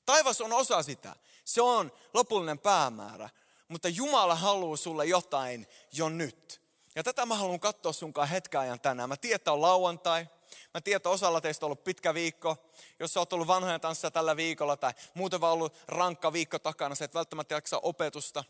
Taivas 0.06 0.42
on 0.42 0.54
osa 0.54 0.84
sitä. 0.84 1.16
Se 1.46 1.62
on 1.62 1.92
lopullinen 2.14 2.60
päämäärä. 2.60 3.30
Mutta 3.68 3.90
Jumala 3.90 4.36
haluaa 4.36 4.78
sulle 4.78 5.06
jotain 5.06 5.68
jo 5.94 6.10
nyt. 6.10 6.62
Ja 6.96 7.04
tätä 7.04 7.26
mä 7.26 7.36
haluan 7.36 7.60
katsoa 7.60 7.94
sunkaan 7.94 8.28
hetken 8.28 8.60
ajan 8.60 8.80
tänään. 8.80 9.10
Mä 9.10 9.18
tiedän, 9.18 9.36
että 9.36 9.52
on 9.52 9.62
lauantai. 9.62 10.28
Mä 10.74 10.82
tiedän, 10.82 10.98
että 10.98 11.10
osalla 11.10 11.42
teistä 11.42 11.66
on 11.66 11.68
ollut 11.68 11.84
pitkä 11.84 12.14
viikko. 12.14 12.58
Jos 13.00 13.14
sä 13.14 13.20
oot 13.20 13.34
ollut 13.34 13.48
vanhojen 13.48 13.82
tanssissa 13.82 14.12
tällä 14.12 14.36
viikolla 14.36 14.78
tai 14.78 14.94
muuten 15.14 15.42
vaan 15.42 15.54
ollut 15.54 15.76
rankka 15.88 16.34
viikko 16.34 16.60
takana, 16.60 16.96
sä 16.96 17.06
et 17.06 17.14
välttämättä 17.14 17.56
jaksa 17.56 17.80
opetusta. 17.80 18.44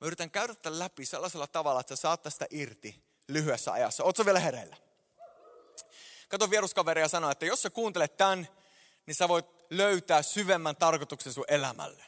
Mä 0.00 0.06
yritän 0.06 0.30
käydä 0.30 0.54
tämän 0.54 0.78
läpi 0.78 1.06
sellaisella 1.06 1.46
tavalla, 1.46 1.80
että 1.80 1.96
sä 1.96 2.00
saat 2.00 2.22
tästä 2.22 2.46
irti 2.50 3.02
lyhyessä 3.28 3.72
ajassa. 3.72 4.04
Ootko 4.04 4.24
vielä 4.24 4.40
hereillä? 4.40 4.76
Kato 6.28 6.50
vieruskaveria 6.50 7.04
ja 7.04 7.08
sano, 7.08 7.30
että 7.30 7.46
jos 7.46 7.62
sä 7.62 7.70
kuuntelet 7.70 8.16
tämän, 8.16 8.48
niin 9.06 9.14
sä 9.14 9.28
voit 9.28 9.46
löytää 9.70 10.22
syvemmän 10.22 10.76
tarkoituksen 10.76 11.32
sun 11.32 11.44
elämälle. 11.48 12.04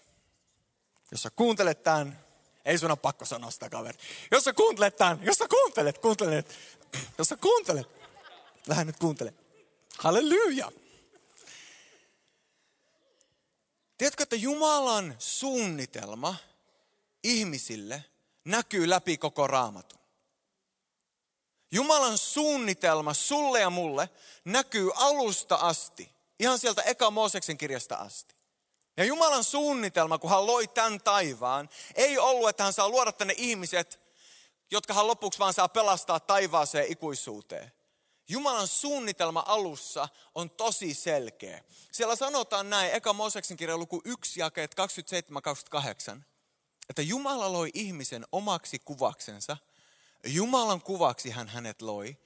Jos 1.10 1.22
sä 1.22 1.30
kuuntelet 1.30 1.82
tämän, 1.82 2.24
ei 2.64 2.78
sun 2.78 2.90
ole 2.90 2.98
pakko 2.98 3.24
sanoa 3.24 3.50
sitä 3.50 3.70
kaveri. 3.70 3.98
Jos 4.30 4.44
sä 4.44 4.52
kuuntelet 4.52 4.96
tämän, 4.96 5.20
jos 5.22 5.36
sä 5.36 5.48
kuuntelet, 5.48 5.98
kuuntelet, 5.98 6.54
jos 7.18 7.28
sä 7.28 7.36
kuuntelet, 7.36 7.88
lähde 8.66 8.84
nyt 8.84 8.96
kuuntele. 8.96 9.34
Halleluja. 9.98 10.72
Tiedätkö, 13.98 14.22
että 14.22 14.36
Jumalan 14.36 15.16
suunnitelma 15.18 16.36
ihmisille 17.22 18.04
näkyy 18.44 18.88
läpi 18.88 19.18
koko 19.18 19.46
raamatun. 19.46 19.98
Jumalan 21.70 22.18
suunnitelma 22.18 23.14
sulle 23.14 23.60
ja 23.60 23.70
mulle 23.70 24.10
näkyy 24.44 24.90
alusta 24.94 25.54
asti, 25.56 26.10
ihan 26.38 26.58
sieltä 26.58 26.82
Eka 26.82 27.10
Mooseksen 27.10 27.58
kirjasta 27.58 27.96
asti. 27.96 28.38
Ja 28.98 29.04
Jumalan 29.04 29.44
suunnitelma, 29.44 30.18
kun 30.18 30.30
hän 30.30 30.46
loi 30.46 30.68
tämän 30.68 31.00
taivaan, 31.00 31.68
ei 31.94 32.18
ollut, 32.18 32.48
että 32.48 32.62
hän 32.62 32.72
saa 32.72 32.88
luoda 32.88 33.12
tänne 33.12 33.34
ihmiset, 33.36 34.00
jotka 34.70 34.94
hän 34.94 35.06
lopuksi 35.06 35.38
vaan 35.38 35.54
saa 35.54 35.68
pelastaa 35.68 36.20
taivaaseen 36.20 36.92
ikuisuuteen. 36.92 37.72
Jumalan 38.28 38.68
suunnitelma 38.68 39.44
alussa 39.46 40.08
on 40.34 40.50
tosi 40.50 40.94
selkeä. 40.94 41.64
Siellä 41.92 42.16
sanotaan 42.16 42.70
näin, 42.70 42.92
eka 42.92 43.12
Mooseksen 43.12 43.56
kirjan 43.56 43.78
luku 43.78 44.02
1, 44.04 44.40
jakeet 44.40 44.74
27-28, 46.14 46.22
että 46.88 47.02
Jumala 47.02 47.52
loi 47.52 47.70
ihmisen 47.74 48.26
omaksi 48.32 48.78
kuvaksensa. 48.78 49.56
Jumalan 50.26 50.82
kuvaksi 50.82 51.30
hän 51.30 51.48
hänet 51.48 51.82
loi. 51.82 52.16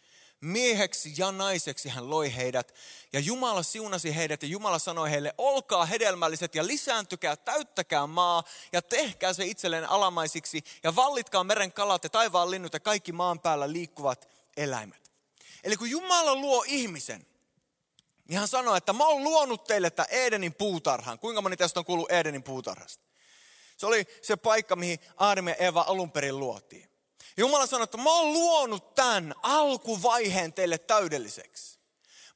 Mieheksi 0.42 1.12
ja 1.16 1.32
naiseksi 1.32 1.88
hän 1.88 2.11
loi 2.11 2.37
heidät. 2.37 2.75
Ja 3.12 3.20
Jumala 3.20 3.62
siunasi 3.62 4.16
heidät 4.16 4.42
ja 4.42 4.49
Jumala 4.49 4.78
sanoi 4.78 5.11
heille, 5.11 5.34
olkaa 5.38 5.84
hedelmälliset 5.84 6.54
ja 6.54 6.66
lisääntykää, 6.66 7.37
täyttäkää 7.37 8.06
maa 8.06 8.42
ja 8.72 8.82
tehkää 8.82 9.32
se 9.32 9.44
itselleen 9.44 9.88
alamaisiksi. 9.88 10.64
Ja 10.82 10.96
vallitkaa 10.96 11.44
meren 11.44 11.72
kalat 11.72 12.04
ja 12.04 12.11
taivaan 12.11 12.50
linnut 12.50 12.72
ja 12.72 12.80
kaikki 12.80 13.12
maan 13.12 13.40
päällä 13.40 13.72
liikkuvat 13.72 14.28
eläimet. 14.56 15.12
Eli 15.64 15.76
kun 15.76 15.90
Jumala 15.90 16.34
luo 16.34 16.64
ihmisen, 16.66 17.26
niin 18.28 18.38
hän 18.38 18.49
sanoi, 18.49 18.78
että 18.78 18.92
mä 18.92 19.06
oon 19.06 19.25
luonut 19.25 19.64
teille 19.64 19.87
että 19.87 20.04
Edenin 20.04 20.54
puutarhan. 20.54 21.18
Kuinka 21.18 21.42
moni 21.42 21.56
tästä 21.56 21.80
on 21.80 21.84
kuullut 21.84 22.11
Edenin 22.11 22.42
puutarhasta? 22.42 23.04
Se 23.76 23.87
oli 23.87 24.06
se 24.22 24.37
paikka, 24.37 24.76
mihin 24.76 24.99
Aadam 25.16 25.49
ja 25.49 25.54
Eva 25.54 25.84
alun 25.88 26.12
perin 26.12 26.40
luotiin. 26.40 26.91
Jumala 27.36 27.66
sanoi, 27.66 27.84
että 27.84 27.96
mä 27.96 28.10
oon 28.10 28.32
luonut 28.32 28.94
tämän 28.94 29.34
alkuvaiheen 29.42 30.52
teille 30.52 30.78
täydelliseksi. 30.78 31.78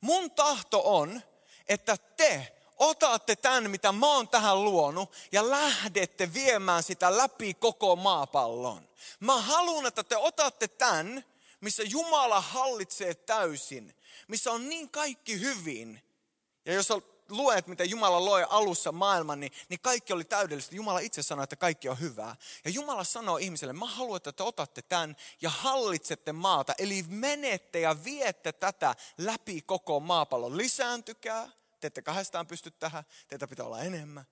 Mun 0.01 0.31
tahto 0.31 0.83
on, 0.85 1.23
että 1.69 1.97
te 1.97 2.57
otatte 2.77 3.37
tämän, 3.37 3.71
mitä 3.71 3.93
mä 3.93 4.07
oon 4.07 4.29
tähän 4.29 4.65
luonut, 4.65 5.13
ja 5.33 5.51
lähdette 5.51 6.35
viemään 6.35 6.83
sitä 6.83 7.17
läpi 7.17 7.55
koko 7.55 7.97
maapallon. 7.97 8.89
Mä 9.21 9.41
haluan, 9.41 9.87
että 9.87 10.05
te 10.05 10.17
otatte 10.17 10.69
tämän, 10.69 11.25
missä 11.61 11.83
Jumala 11.83 12.41
hallitsee 12.41 13.15
täysin, 13.15 13.95
missä 14.29 14.53
on 14.53 14.69
niin 14.69 14.91
kaikki 14.91 15.41
hyvin. 15.41 16.03
Ja 16.65 16.75
jos 16.75 16.93
luet, 17.29 17.67
mitä 17.67 17.85
Jumala 17.85 18.25
loi 18.25 18.47
alussa 18.49 18.93
maailman, 18.93 19.41
niin, 19.41 19.53
niin 19.69 19.81
kaikki 19.81 20.13
oli 20.13 20.25
täydellistä. 20.25 20.77
Jumala 20.77 20.99
itse 20.99 21.23
sanoi, 21.23 21.45
että 21.45 21.57
kaikki 21.57 21.89
on 21.89 22.01
hyvää. 22.01 22.37
Ja 22.65 22.71
Jumala 22.71 23.05
sanoo 23.05 23.37
ihmiselle, 23.37 23.73
mä 23.73 23.87
haluan, 23.87 24.17
että 24.17 24.33
te 24.33 24.43
otatte 24.43 24.83
tämän 24.83 25.17
ja 25.43 25.51
hallitsette 25.51 26.33
maata. 26.33 26.75
Eli 26.79 27.05
menette 27.09 27.81
ja 27.81 28.05
viette 28.05 28.53
tätä 28.53 28.95
läpi 29.19 29.63
koko 29.63 30.01
maapallon. 30.01 30.57
Lisääntykää, 30.57 31.49
te 31.81 31.87
ette 31.87 32.03
kahdestaan 32.03 32.47
pysty 32.47 32.71
tähän, 32.71 33.05
teitä 33.29 33.49
pitää 33.49 33.67
olla 33.67 33.81
enemmän. 33.81 34.27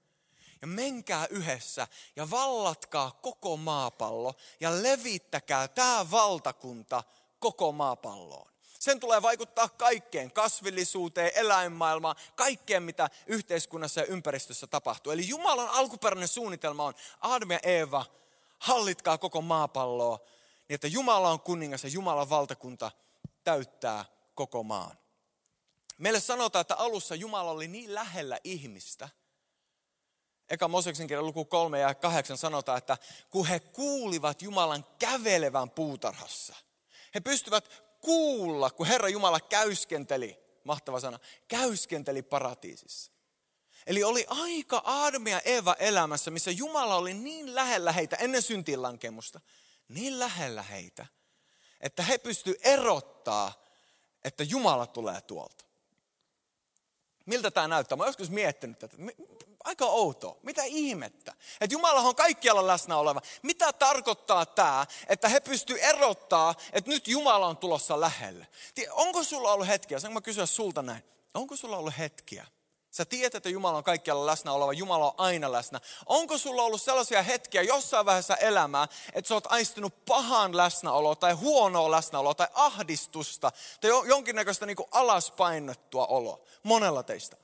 Ja 0.60 0.66
menkää 0.66 1.26
yhdessä 1.30 1.88
ja 2.16 2.30
vallatkaa 2.30 3.10
koko 3.10 3.56
maapallo 3.56 4.34
ja 4.60 4.82
levittäkää 4.82 5.68
tämä 5.68 6.10
valtakunta 6.10 7.04
koko 7.38 7.72
maapalloon. 7.72 8.53
Sen 8.84 9.00
tulee 9.00 9.22
vaikuttaa 9.22 9.68
kaikkeen, 9.68 10.32
kasvillisuuteen, 10.32 11.32
eläinmaailmaan, 11.34 12.16
kaikkeen 12.34 12.82
mitä 12.82 13.10
yhteiskunnassa 13.26 14.00
ja 14.00 14.06
ympäristössä 14.06 14.66
tapahtuu. 14.66 15.12
Eli 15.12 15.28
Jumalan 15.28 15.68
alkuperäinen 15.68 16.28
suunnitelma 16.28 16.84
on, 16.84 16.94
Adam 17.20 17.50
ja 17.50 17.58
Eeva, 17.62 18.04
hallitkaa 18.58 19.18
koko 19.18 19.42
maapalloa, 19.42 20.20
niin 20.68 20.74
että 20.74 20.86
Jumala 20.86 21.30
on 21.30 21.40
kuningas 21.40 21.84
ja 21.84 21.90
Jumalan 21.90 22.30
valtakunta 22.30 22.90
täyttää 23.44 24.04
koko 24.34 24.62
maan. 24.62 24.98
Meille 25.98 26.20
sanotaan, 26.20 26.60
että 26.60 26.76
alussa 26.76 27.14
Jumala 27.14 27.50
oli 27.50 27.68
niin 27.68 27.94
lähellä 27.94 28.38
ihmistä. 28.44 29.08
Eka 30.50 30.68
Moseksen 30.68 31.06
kirjan 31.06 31.26
luku 31.26 31.44
3 31.44 31.78
ja 31.78 31.94
8 31.94 32.38
sanotaan, 32.38 32.78
että 32.78 32.98
kun 33.30 33.46
he 33.46 33.60
kuulivat 33.60 34.42
Jumalan 34.42 34.86
kävelevän 34.98 35.70
puutarhassa, 35.70 36.54
he 37.14 37.20
pystyvät 37.20 37.83
kuulla, 38.04 38.70
kun 38.70 38.86
Herra 38.86 39.08
Jumala 39.08 39.40
käyskenteli, 39.40 40.38
mahtava 40.64 41.00
sana, 41.00 41.18
käyskenteli 41.48 42.22
paratiisissa. 42.22 43.12
Eli 43.86 44.04
oli 44.04 44.26
aika 44.28 44.82
ja 45.30 45.40
Eva 45.40 45.76
elämässä, 45.78 46.30
missä 46.30 46.50
Jumala 46.50 46.96
oli 46.96 47.14
niin 47.14 47.54
lähellä 47.54 47.92
heitä 47.92 48.16
ennen 48.16 48.42
syntiinlankemusta, 48.42 49.40
niin 49.88 50.18
lähellä 50.18 50.62
heitä, 50.62 51.06
että 51.80 52.02
he 52.02 52.18
pysty 52.18 52.58
erottaa, 52.62 53.64
että 54.24 54.42
Jumala 54.42 54.86
tulee 54.86 55.20
tuolta. 55.20 55.64
Miltä 57.26 57.50
tämä 57.50 57.68
näyttää? 57.68 57.96
Mä 57.96 58.06
joskus 58.06 58.30
miettinyt 58.30 58.78
tätä. 58.78 58.96
Aika 59.64 59.86
outoa. 59.86 60.36
Mitä 60.42 60.62
ihmettä? 60.64 61.32
Että 61.60 61.74
Jumala 61.74 62.00
on 62.00 62.14
kaikkialla 62.14 62.66
läsnä 62.66 62.96
oleva. 62.96 63.20
Mitä 63.42 63.72
tarkoittaa 63.72 64.46
tämä, 64.46 64.86
että 65.06 65.28
he 65.28 65.40
pystyy 65.40 65.78
erottaa, 65.80 66.54
että 66.72 66.90
nyt 66.90 67.08
Jumala 67.08 67.46
on 67.46 67.56
tulossa 67.56 68.00
lähelle? 68.00 68.46
Onko 68.90 69.22
sulla 69.22 69.52
ollut 69.52 69.68
hetkiä, 69.68 70.00
saanko 70.00 70.14
mä 70.14 70.20
kysyä 70.20 70.46
sulta 70.46 70.82
näin, 70.82 71.02
onko 71.34 71.56
sulla 71.56 71.76
ollut 71.76 71.98
hetkiä, 71.98 72.46
Sä 72.94 73.04
tiedät, 73.04 73.34
että 73.34 73.48
Jumala 73.48 73.78
on 73.78 73.84
kaikkialla 73.84 74.26
läsnä 74.26 74.52
oleva, 74.52 74.72
Jumala 74.72 75.06
on 75.06 75.14
aina 75.16 75.52
läsnä. 75.52 75.80
Onko 76.06 76.38
sulla 76.38 76.62
ollut 76.62 76.82
sellaisia 76.82 77.22
hetkiä 77.22 77.62
jossain 77.62 78.06
vaiheessa 78.06 78.36
elämää, 78.36 78.88
että 79.12 79.28
sä 79.28 79.34
oot 79.34 79.52
aistunut 79.52 80.04
pahan 80.04 80.56
läsnäoloa 80.56 81.16
tai 81.16 81.32
huonoa 81.32 81.90
läsnäoloa 81.90 82.34
tai 82.34 82.48
ahdistusta 82.54 83.52
tai 83.80 83.90
jonkinnäköistä 84.08 84.66
niin 84.66 84.76
alaspainettua 84.90 86.06
oloa? 86.06 86.40
Monella 86.62 87.02
teistä. 87.02 87.36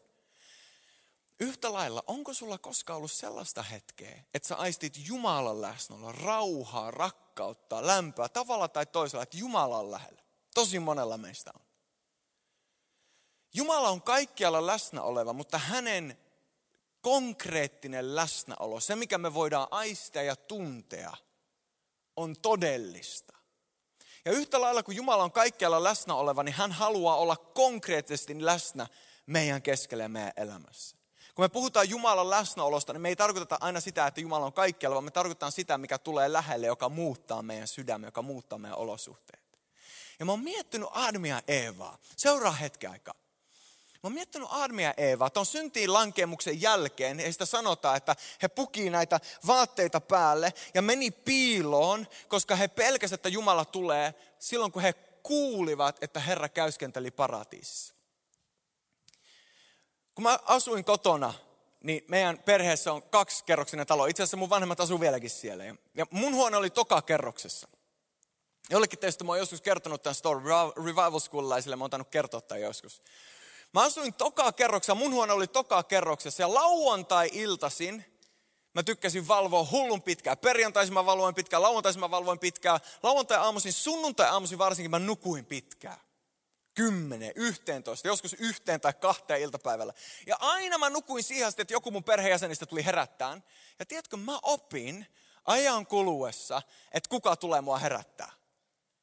Yhtä 1.41 1.73
lailla, 1.73 2.05
onko 2.07 2.35
sulla 2.35 2.59
koskaan 2.59 2.97
ollut 2.97 3.13
sellaista 3.13 3.63
hetkeä, 3.63 4.25
että 4.35 4.49
sä 4.49 4.57
aistit 4.57 4.95
Jumalan 5.07 5.61
läsnäoloa, 5.61 6.13
rauhaa, 6.13 6.91
rakkautta, 6.91 7.87
lämpöä, 7.87 8.29
tavalla 8.29 8.69
tai 8.69 8.87
toisella, 8.87 9.23
että 9.23 9.37
Jumala 9.37 9.79
on 9.79 9.91
lähellä? 9.91 10.23
Tosi 10.55 10.79
monella 10.79 11.19
meistä 11.19 11.51
on. 11.55 11.65
Jumala 13.55 13.89
on 13.89 14.03
kaikkialla 14.03 14.67
läsnä 14.67 15.03
oleva, 15.03 15.33
mutta 15.33 15.59
hänen 15.59 16.19
konkreettinen 17.01 18.17
läsnäolo, 18.17 18.81
se 18.81 18.97
mikä 18.97 19.19
me 19.19 19.35
voidaan 19.35 19.69
aistia 19.71 20.23
ja 20.23 20.37
tuntea, 20.37 21.13
on 22.17 22.37
todellista. 22.43 23.37
Ja 24.25 24.33
yhtä 24.33 24.61
lailla 24.61 24.83
kuin 24.83 24.97
Jumala 24.97 25.25
on 25.25 25.33
kaikkialla 25.33 25.85
läsnä 25.85 26.15
oleva, 26.15 26.43
niin 26.43 26.55
hän 26.55 26.73
haluaa 26.73 27.17
olla 27.17 27.37
konkreettisesti 27.37 28.45
läsnä 28.45 28.87
meidän 29.27 29.63
keskellä 29.63 30.09
meidän 30.09 30.33
elämässä. 30.37 31.00
Kun 31.35 31.45
me 31.45 31.49
puhutaan 31.49 31.91
Jumalan 31.91 32.31
läsnäolosta, 32.31 32.93
niin 32.93 33.01
me 33.01 33.09
ei 33.09 33.17
tarkoiteta 33.17 33.59
aina 33.61 33.81
sitä, 33.81 34.07
että 34.07 34.21
Jumala 34.21 34.47
on 34.47 34.53
kaikkialla, 34.53 34.95
vaan 34.95 35.05
me 35.05 35.11
tarkoitetaan 35.11 35.53
sitä, 35.53 35.79
mikä 35.79 35.99
tulee 35.99 36.33
lähelle, 36.33 36.67
joka 36.67 36.89
muuttaa 36.89 37.43
meidän 37.43 37.69
sydämme, 37.69 38.07
joka 38.07 38.23
muuttaa 38.23 38.59
meidän 38.59 38.79
olosuhteet. 38.79 39.43
Ja 40.19 40.27
mä 40.27 40.33
oon 40.33 40.41
miettinyt 40.41 40.89
Admia 40.93 41.35
ja 41.35 41.43
Eevaa. 41.49 41.99
Seuraa 42.17 42.53
hetki 42.53 42.87
aikaa. 42.87 43.15
Mä 44.03 44.07
oon 44.07 44.13
miettinyt 44.13 44.49
Aadmia 44.51 44.87
ja 44.87 44.95
Eeva, 44.97 45.27
että 45.27 45.41
on 45.41 45.47
syntiin 45.47 45.93
lankemuksen 45.93 46.63
jälkeen, 46.63 47.19
heistä 47.19 47.47
sanotaan, 47.47 47.97
että 47.97 48.17
he 48.43 48.49
puki 48.49 48.91
näitä 48.91 49.21
vaatteita 49.47 50.01
päälle 50.01 50.53
ja 50.75 50.83
meni 50.83 51.11
piiloon, 51.11 52.07
koska 52.29 52.57
he 52.57 52.69
pelkäsivät, 52.69 53.19
että 53.19 53.29
Jumala 53.29 53.65
tulee 53.65 54.15
silloin, 54.39 54.73
kun 54.73 54.83
he 54.83 54.93
kuulivat, 55.23 56.05
että 56.05 56.21
Herra 56.21 56.49
käyskenteli 56.49 57.11
paratiisissa. 57.11 57.95
Kun 60.15 60.23
mä 60.23 60.39
asuin 60.45 60.85
kotona, 60.85 61.35
niin 61.83 62.05
meidän 62.09 62.39
perheessä 62.39 62.93
on 62.93 63.03
kaksi 63.03 63.45
kerroksinen 63.45 63.87
talo. 63.87 64.07
Itse 64.07 64.23
asiassa 64.23 64.37
mun 64.37 64.51
vanhemmat 64.51 64.81
asuu 64.81 65.01
vieläkin 65.01 65.31
siellä. 65.31 65.65
Ja 65.95 66.07
mun 66.11 66.35
huone 66.35 66.57
oli 66.57 66.71
toka 66.71 67.03
kerroksessa. 67.03 67.69
Jollekin 68.71 68.99
teistä 68.99 69.25
mä 69.25 69.33
oon 69.33 69.39
joskus 69.39 69.61
kertonut 69.61 70.03
tämän 70.03 70.15
story, 70.15 70.41
Revival 70.85 71.21
School-laisille, 71.21 71.77
mä 71.77 71.85
oon 71.85 71.91
tainnut 71.91 72.11
kertoa 72.11 72.41
tämän 72.41 72.63
joskus. 72.63 73.03
Mä 73.75 73.83
asuin 73.83 74.15
toka 74.15 74.53
kerroksessa, 74.53 74.95
mun 74.95 75.13
huone 75.13 75.33
oli 75.33 75.47
toka 75.47 75.83
kerroksessa 75.83 76.43
ja 76.43 76.55
lauantai-iltasin 76.55 78.05
mä 78.75 78.83
tykkäsin 78.83 79.29
valvoa 79.29 79.67
hullun 79.71 80.03
pitkään. 80.03 80.39
Perjantaisin 80.39 80.95
mä 80.95 81.07
valvoin 81.07 81.35
pitkään, 81.35 81.63
lauantaisin 81.63 82.01
mä 82.01 82.11
valvoin 82.11 82.39
pitkään. 82.39 82.81
Lauantai-aamuisin, 83.03 83.73
sunnuntai-aamuisin 83.73 84.59
varsinkin 84.59 84.91
mä 84.91 84.99
nukuin 84.99 85.45
pitkään. 85.45 86.01
Kymmenen, 86.75 87.33
yhteentoista, 87.35 88.09
joskus 88.09 88.35
yhteen 88.39 88.81
tai 88.81 88.93
kahteen 88.93 89.41
iltapäivällä. 89.41 89.93
Ja 90.27 90.37
aina 90.41 90.79
mä 90.79 90.91
nukuin 90.91 91.25
siihen 91.25 91.47
asti, 91.47 91.63
että 91.63 91.75
joku 91.75 91.91
mun 91.91 92.05
perheenjäsenistä 92.05 92.67
tuli 92.67 92.85
herättään. 92.85 93.45
Ja 93.79 93.87
tiedätkö, 93.87 94.17
mä 94.17 94.39
opin 94.43 95.07
ajan 95.45 95.87
kuluessa, 95.87 96.63
että 96.93 97.09
kuka 97.09 97.37
tulee 97.37 97.61
mua 97.61 97.79
herättää. 97.79 98.33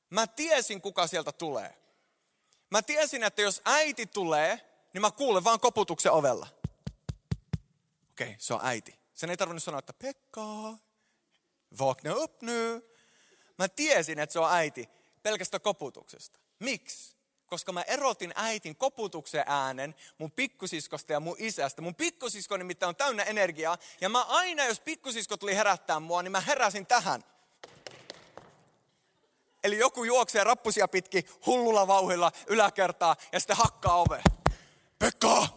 Mä 0.09 0.27
tiesin, 0.27 0.81
kuka 0.81 1.07
sieltä 1.07 1.31
tulee. 1.31 1.77
Mä 2.69 2.81
tiesin, 2.81 3.24
että 3.24 3.41
jos 3.41 3.62
äiti 3.65 4.05
tulee, 4.05 4.62
niin 4.93 5.01
mä 5.01 5.12
kuulen 5.12 5.43
vaan 5.43 5.59
koputuksen 5.59 6.12
ovella. 6.12 6.47
Okei, 8.12 8.27
okay, 8.27 8.36
se 8.39 8.53
on 8.53 8.59
äiti. 8.63 9.00
Sen 9.13 9.29
ei 9.29 9.38
tarvinnut 9.38 9.63
sanoa, 9.63 9.79
että 9.79 9.93
Pekka, 9.93 10.77
vakna 11.79 12.15
upp 12.15 12.41
nu. 12.41 12.83
Mä 13.57 13.67
tiesin, 13.67 14.19
että 14.19 14.33
se 14.33 14.39
on 14.39 14.51
äiti 14.51 14.89
pelkästä 15.24 15.59
koputuksesta. 15.59 16.39
Miksi? 16.59 17.16
Koska 17.48 17.72
mä 17.72 17.82
erotin 17.82 18.34
äitin 18.36 18.75
koputuksen 18.75 19.44
äänen 19.48 19.96
mun 20.18 20.32
pikkusiskosta 20.32 21.13
ja 21.13 21.20
mun 21.20 21.36
isästä. 21.39 21.82
Mun 21.82 21.96
pikkusisko 21.96 22.58
nimittäin 22.58 22.88
on 22.88 22.96
täynnä 22.96 23.24
energiaa. 23.24 23.77
Ja 24.01 24.10
mä 24.10 24.24
aina, 24.24 24.66
jos 24.66 24.80
pikkusisko 24.80 25.38
tuli 25.38 25.56
herättää 25.56 26.00
mua, 26.00 26.24
niin 26.24 26.32
mä 26.32 26.42
heräsin 26.42 26.86
tähän. 26.86 27.24
Eli 29.63 29.77
joku 29.77 30.04
juoksee 30.04 30.44
rappusia 30.44 30.88
pitki 30.88 31.25
hullulla 31.46 31.88
vauhilla 31.88 32.32
yläkertaa 32.48 33.16
ja 33.32 33.39
sitten 33.39 33.58
hakkaa 33.58 33.96
ove. 34.01 34.24
Pekka! 35.00 35.48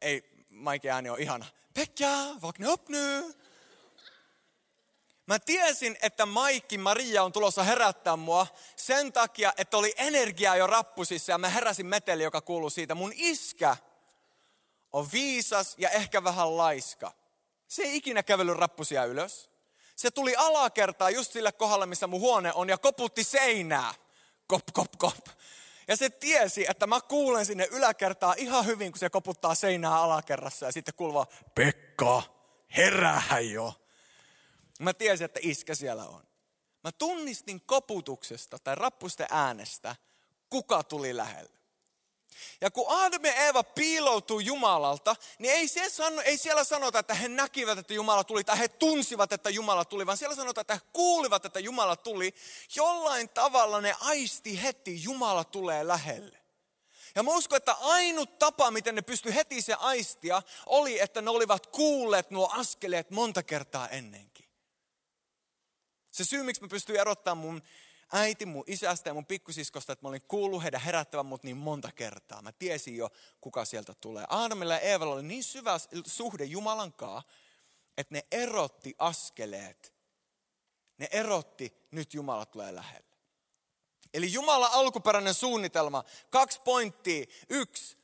Ei, 0.00 0.32
Maike 0.50 0.90
ääni 0.90 1.10
on 1.10 1.20
ihana. 1.20 1.46
Pekka, 1.74 2.06
vakna 2.42 2.72
upp! 2.72 2.88
Mä 5.32 5.38
tiesin, 5.38 5.96
että 6.02 6.26
Maikki 6.26 6.78
Maria 6.78 7.22
on 7.22 7.32
tulossa 7.32 7.62
herättää 7.62 8.16
mua 8.16 8.46
sen 8.76 9.12
takia, 9.12 9.52
että 9.56 9.76
oli 9.76 9.94
energiaa 9.96 10.56
jo 10.56 10.66
rappusissa 10.66 11.32
ja 11.32 11.38
mä 11.38 11.48
heräsin 11.48 11.86
meteli, 11.86 12.22
joka 12.22 12.40
kuuluu 12.40 12.70
siitä. 12.70 12.94
Mun 12.94 13.12
iskä 13.14 13.76
on 14.92 15.12
viisas 15.12 15.74
ja 15.78 15.90
ehkä 15.90 16.24
vähän 16.24 16.56
laiska. 16.56 17.12
Se 17.68 17.82
ei 17.82 17.96
ikinä 17.96 18.22
kävellyt 18.22 18.56
rappusia 18.56 19.04
ylös. 19.04 19.50
Se 19.96 20.10
tuli 20.10 20.36
alakertaa 20.36 21.10
just 21.10 21.32
sille 21.32 21.52
kohdalle, 21.52 21.86
missä 21.86 22.06
mun 22.06 22.20
huone 22.20 22.52
on 22.52 22.68
ja 22.68 22.78
koputti 22.78 23.24
seinää. 23.24 23.94
Kop, 24.46 24.64
kop, 24.72 24.92
kop. 24.98 25.26
Ja 25.88 25.96
se 25.96 26.10
tiesi, 26.10 26.66
että 26.68 26.86
mä 26.86 27.00
kuulen 27.00 27.46
sinne 27.46 27.68
yläkertaa 27.70 28.34
ihan 28.36 28.66
hyvin, 28.66 28.92
kun 28.92 28.98
se 28.98 29.10
koputtaa 29.10 29.54
seinää 29.54 30.02
alakerrassa 30.02 30.66
ja 30.66 30.72
sitten 30.72 30.94
kuuluu 30.94 31.26
Pekka, 31.54 32.22
herää 32.76 33.40
jo. 33.40 33.81
Mä 34.82 34.94
tiesin, 34.94 35.24
että 35.24 35.40
iskä 35.42 35.74
siellä 35.74 36.04
on. 36.04 36.22
Mä 36.84 36.92
tunnistin 36.92 37.60
koputuksesta 37.60 38.58
tai 38.58 38.74
rappusten 38.74 39.26
äänestä, 39.30 39.96
kuka 40.50 40.82
tuli 40.82 41.16
lähelle. 41.16 41.62
Ja 42.60 42.70
kun 42.70 42.84
Adam 42.88 43.24
ja 43.24 43.34
Eeva 43.34 43.62
piiloutuu 43.62 44.40
Jumalalta, 44.40 45.16
niin 45.38 45.54
ei, 45.54 45.68
se 45.68 45.90
sano, 45.90 46.22
ei 46.22 46.36
siellä 46.36 46.64
sanota, 46.64 46.98
että 46.98 47.14
he 47.14 47.28
näkivät, 47.28 47.78
että 47.78 47.94
Jumala 47.94 48.24
tuli, 48.24 48.44
tai 48.44 48.58
he 48.58 48.68
tunsivat, 48.68 49.32
että 49.32 49.50
Jumala 49.50 49.84
tuli, 49.84 50.06
vaan 50.06 50.16
siellä 50.16 50.36
sanotaan, 50.36 50.62
että 50.62 50.74
he 50.74 50.80
kuulivat, 50.92 51.44
että 51.44 51.60
Jumala 51.60 51.96
tuli. 51.96 52.34
Jollain 52.76 53.28
tavalla 53.28 53.80
ne 53.80 53.94
aisti 54.00 54.62
heti, 54.62 55.02
Jumala 55.02 55.44
tulee 55.44 55.86
lähelle. 55.86 56.42
Ja 57.14 57.22
mä 57.22 57.30
uskon, 57.30 57.56
että 57.56 57.72
ainut 57.72 58.38
tapa, 58.38 58.70
miten 58.70 58.94
ne 58.94 59.02
pysty 59.02 59.34
heti 59.34 59.62
se 59.62 59.74
aistia, 59.74 60.42
oli, 60.66 61.00
että 61.00 61.22
ne 61.22 61.30
olivat 61.30 61.66
kuulleet 61.66 62.30
nuo 62.30 62.50
askeleet 62.52 63.10
monta 63.10 63.42
kertaa 63.42 63.88
ennenkin. 63.88 64.31
Se 66.12 66.24
syy, 66.24 66.42
miksi 66.42 66.62
mä 66.62 66.68
pystyin 66.68 67.00
erottamaan 67.00 67.46
mun 67.46 67.62
äiti, 68.12 68.46
mun 68.46 68.64
isästä 68.66 69.10
ja 69.10 69.14
mun 69.14 69.26
pikkusiskosta, 69.26 69.92
että 69.92 70.04
mä 70.04 70.08
olin 70.08 70.22
kuullut 70.22 70.62
heidän 70.62 70.80
herättävän 70.80 71.26
mut 71.26 71.42
niin 71.42 71.56
monta 71.56 71.92
kertaa. 71.92 72.42
Mä 72.42 72.52
tiesin 72.52 72.96
jo, 72.96 73.10
kuka 73.40 73.64
sieltä 73.64 73.94
tulee. 73.94 74.24
Aadamilla 74.28 74.74
ja 74.74 74.80
Eevalla 74.80 75.14
oli 75.14 75.22
niin 75.22 75.44
syvä 75.44 75.80
suhde 76.06 76.44
Jumalan 76.44 76.92
kanssa, 76.92 77.30
että 77.98 78.14
ne 78.14 78.26
erotti 78.30 78.94
askeleet. 78.98 79.94
Ne 80.98 81.08
erotti, 81.10 81.72
nyt 81.90 82.14
Jumala 82.14 82.46
tulee 82.46 82.74
lähelle. 82.74 83.12
Eli 84.14 84.32
Jumala 84.32 84.66
alkuperäinen 84.66 85.34
suunnitelma, 85.34 86.04
kaksi 86.30 86.60
pointtia. 86.64 87.26
Yksi, 87.48 87.96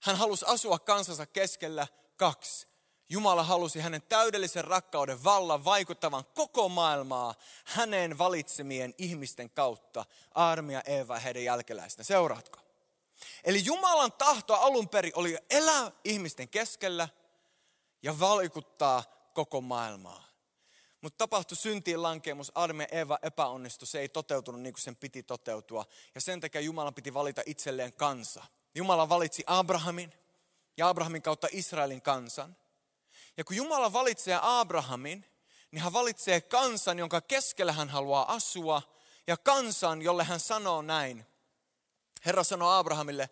hän 0.00 0.16
halusi 0.16 0.44
asua 0.48 0.78
kansansa 0.78 1.26
keskellä. 1.26 1.86
Kaksi, 2.16 2.66
Jumala 3.12 3.42
halusi 3.42 3.80
hänen 3.80 4.02
täydellisen 4.02 4.64
rakkauden 4.64 5.24
vallan 5.24 5.64
vaikuttavan 5.64 6.24
koko 6.34 6.68
maailmaa 6.68 7.34
hänen 7.64 8.18
valitsemien 8.18 8.94
ihmisten 8.98 9.50
kautta, 9.50 10.04
Aarmi 10.34 10.72
ja 10.72 10.82
Eeva 10.86 11.18
heidän 11.18 11.44
jälkeläisten. 11.44 12.04
Seuraatko? 12.04 12.58
Eli 13.44 13.64
Jumalan 13.64 14.12
tahto 14.12 14.54
alun 14.54 14.88
perin 14.88 15.12
oli 15.14 15.38
elää 15.50 15.92
ihmisten 16.04 16.48
keskellä 16.48 17.08
ja 18.02 18.20
vaikuttaa 18.20 19.02
koko 19.34 19.60
maailmaa. 19.60 20.24
Mutta 21.00 21.18
tapahtui 21.18 21.56
syntiin 21.56 22.02
lankeemus, 22.02 22.52
Aarmi 22.54 22.82
ja 22.82 22.88
Eeva 22.98 23.18
epäonnistui, 23.22 23.86
se 23.86 24.00
ei 24.00 24.08
toteutunut 24.08 24.60
niin 24.60 24.72
kuin 24.72 24.82
sen 24.82 24.96
piti 24.96 25.22
toteutua. 25.22 25.84
Ja 26.14 26.20
sen 26.20 26.40
takia 26.40 26.60
Jumalan 26.60 26.94
piti 26.94 27.14
valita 27.14 27.42
itselleen 27.46 27.92
kansa. 27.92 28.44
Jumala 28.74 29.08
valitsi 29.08 29.44
Abrahamin 29.46 30.12
ja 30.76 30.88
Abrahamin 30.88 31.22
kautta 31.22 31.48
Israelin 31.52 32.02
kansan. 32.02 32.56
Ja 33.40 33.44
kun 33.44 33.56
Jumala 33.56 33.92
valitsee 33.92 34.38
Abrahamin, 34.42 35.24
niin 35.70 35.82
hän 35.82 35.92
valitsee 35.92 36.40
kansan, 36.40 36.98
jonka 36.98 37.20
keskellä 37.20 37.72
hän 37.72 37.88
haluaa 37.88 38.32
asua, 38.32 38.82
ja 39.26 39.36
kansan, 39.36 40.02
jolle 40.02 40.24
hän 40.24 40.40
sanoo 40.40 40.82
näin. 40.82 41.26
Herra 42.26 42.44
sanoo 42.44 42.70
Abrahamille, 42.70 43.30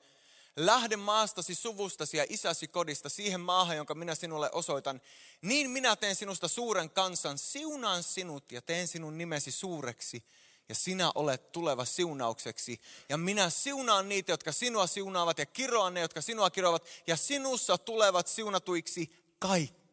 lähde 0.57 0.97
maastasi, 0.97 1.55
suvustasi 1.55 2.17
ja 2.17 2.27
isäsi 2.29 2.69
kodista 2.69 3.09
siihen 3.09 3.41
maahan, 3.41 3.77
jonka 3.77 3.95
minä 3.95 4.15
sinulle 4.15 4.51
osoitan. 4.53 5.01
Niin 5.43 5.71
minä 5.71 5.97
teen 5.97 6.17
sinusta 6.17 6.49
suuren 6.49 6.91
kansan, 6.91 7.39
siunaan 7.39 8.03
sinut 8.03 8.53
ja 8.53 8.63
teen 8.63 8.89
sinun 8.89 9.19
nimesi 9.19 9.51
suureksi. 9.51 10.25
Ja 10.69 10.75
sinä 10.75 11.13
olet 11.15 11.53
tuleva 11.53 11.85
siunaukseksi. 11.85 12.81
Ja 13.09 13.17
minä 13.19 13.51
siunaan 13.51 14.09
niitä, 14.09 14.33
jotka 14.33 14.53
sinua 14.53 14.87
siunaavat 14.87 15.39
ja 15.39 15.47
kiroan 15.47 15.95
ne, 15.95 16.01
jotka 16.01 16.21
sinua 16.21 16.51
kiroavat. 16.51 16.85
Ja 17.07 17.17
sinussa 17.17 17.79
tulevat 17.79 18.27
siunatuiksi 18.27 19.35
kaikki 19.39 19.88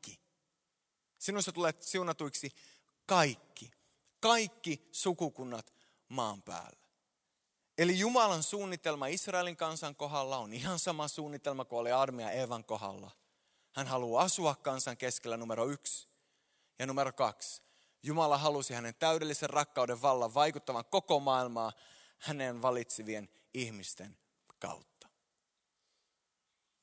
Sinusta 1.25 1.51
tulee 1.51 1.73
siunatuiksi 1.81 2.55
kaikki, 3.05 3.71
kaikki 4.19 4.89
sukukunnat 4.91 5.73
maan 6.09 6.41
päällä. 6.41 6.85
Eli 7.77 7.99
Jumalan 7.99 8.43
suunnitelma 8.43 9.07
Israelin 9.07 9.57
kansan 9.57 9.95
kohdalla 9.95 10.37
on 10.37 10.53
ihan 10.53 10.79
sama 10.79 11.07
suunnitelma 11.07 11.65
kuin 11.65 11.79
oli 11.79 11.91
armia 11.91 12.31
Evan 12.31 12.65
kohdalla. 12.65 13.11
Hän 13.75 13.87
haluaa 13.87 14.23
asua 14.23 14.55
kansan 14.55 14.97
keskellä 14.97 15.37
numero 15.37 15.69
yksi. 15.69 16.07
Ja 16.79 16.85
numero 16.85 17.13
kaksi, 17.13 17.61
Jumala 18.03 18.37
halusi 18.37 18.73
hänen 18.73 18.95
täydellisen 18.95 19.49
rakkauden 19.49 20.01
vallan 20.01 20.33
vaikuttavan 20.33 20.85
koko 20.85 21.19
maailmaa 21.19 21.73
hänen 22.17 22.61
valitsevien 22.61 23.29
ihmisten 23.53 24.17
kautta. 24.59 24.94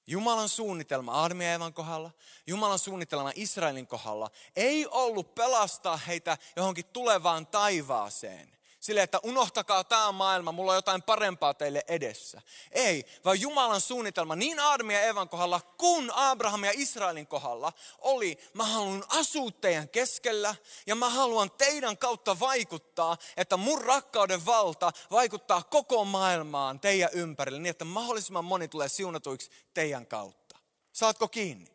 Jumalan 0.06 0.48
suunnitelma 0.48 1.12
Aadam 1.12 1.40
ja 1.40 1.52
Evan 1.52 1.74
kohdalla, 1.74 2.10
Jumalan 2.46 2.78
suunnitelma 2.78 3.32
Israelin 3.34 3.86
kohdalla 3.86 4.30
ei 4.56 4.86
ollut 4.86 5.34
pelastaa 5.34 5.96
heitä 5.96 6.38
johonkin 6.56 6.84
tulevaan 6.84 7.46
taivaaseen. 7.46 8.61
Sille, 8.82 9.02
että 9.02 9.20
unohtakaa 9.22 9.84
tämä 9.84 10.12
maailma, 10.12 10.52
mulla 10.52 10.72
on 10.72 10.78
jotain 10.78 11.02
parempaa 11.02 11.54
teille 11.54 11.84
edessä. 11.88 12.42
Ei, 12.70 13.04
vaan 13.24 13.40
Jumalan 13.40 13.80
suunnitelma 13.80 14.36
niin 14.36 14.60
Aadam 14.60 14.90
ja 14.90 15.00
Evan 15.00 15.28
kohdalla 15.28 15.60
kuin 15.60 16.10
Abraham 16.14 16.64
ja 16.64 16.72
Israelin 16.74 17.26
kohdalla 17.26 17.72
oli, 17.98 18.38
mä 18.54 18.64
haluan 18.64 19.04
asua 19.08 19.50
teidän 19.50 19.88
keskellä 19.88 20.54
ja 20.86 20.94
mä 20.94 21.10
haluan 21.10 21.50
teidän 21.50 21.98
kautta 21.98 22.40
vaikuttaa, 22.40 23.16
että 23.36 23.56
mun 23.56 23.80
rakkauden 23.80 24.46
valta 24.46 24.92
vaikuttaa 25.10 25.62
koko 25.62 26.04
maailmaan 26.04 26.80
teidän 26.80 27.10
ympärille 27.12 27.60
niin, 27.60 27.70
että 27.70 27.84
mahdollisimman 27.84 28.44
moni 28.44 28.68
tulee 28.68 28.88
siunatuiksi 28.88 29.50
teidän 29.74 30.06
kautta. 30.06 30.58
Saatko 30.92 31.28
kiinni? 31.28 31.72